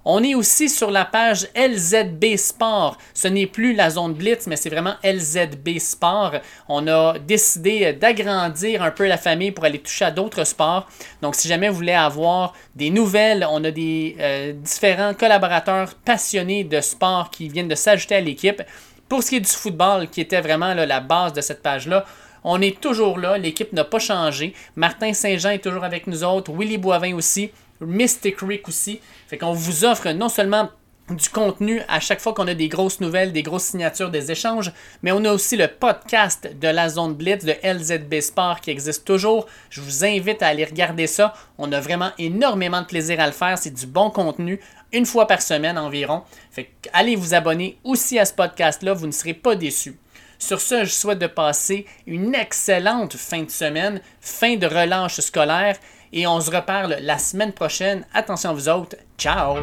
[0.04, 2.96] On est aussi sur la page LZB Sport.
[3.12, 6.36] Ce n'est plus la zone Blitz, mais c'est vraiment LZB Sport.
[6.68, 10.88] On a décidé d'agrandir un peu la famille pour aller toucher à d'autres sports.
[11.20, 16.64] Donc, si jamais vous voulez avoir des nouvelles, on a des euh, différents collaborateurs passionnés
[16.64, 18.62] de sport qui viennent de s'ajouter à l'équipe.
[19.08, 22.06] Pour ce qui est du football, qui était vraiment la base de cette page-là,
[22.42, 24.54] on est toujours là, l'équipe n'a pas changé.
[24.76, 27.50] Martin Saint-Jean est toujours avec nous autres, Willy Boivin aussi.
[27.80, 29.00] Mystic Rick aussi.
[29.28, 30.70] Fait qu'on vous offre non seulement
[31.14, 34.72] du contenu à chaque fois qu'on a des grosses nouvelles, des grosses signatures, des échanges,
[35.02, 39.04] mais on a aussi le podcast de la zone Blitz de LZB Sport qui existe
[39.04, 39.46] toujours.
[39.70, 41.34] Je vous invite à aller regarder ça.
[41.58, 43.58] On a vraiment énormément de plaisir à le faire.
[43.58, 44.60] C'est du bon contenu,
[44.92, 46.22] une fois par semaine environ.
[46.50, 49.98] Fait allez vous abonner aussi à ce podcast-là, vous ne serez pas déçus.
[50.38, 55.76] Sur ce, je souhaite de passer une excellente fin de semaine, fin de relâche scolaire
[56.12, 58.04] et on se reparle la semaine prochaine.
[58.12, 58.96] Attention à vous autres.
[59.18, 59.56] Ciao!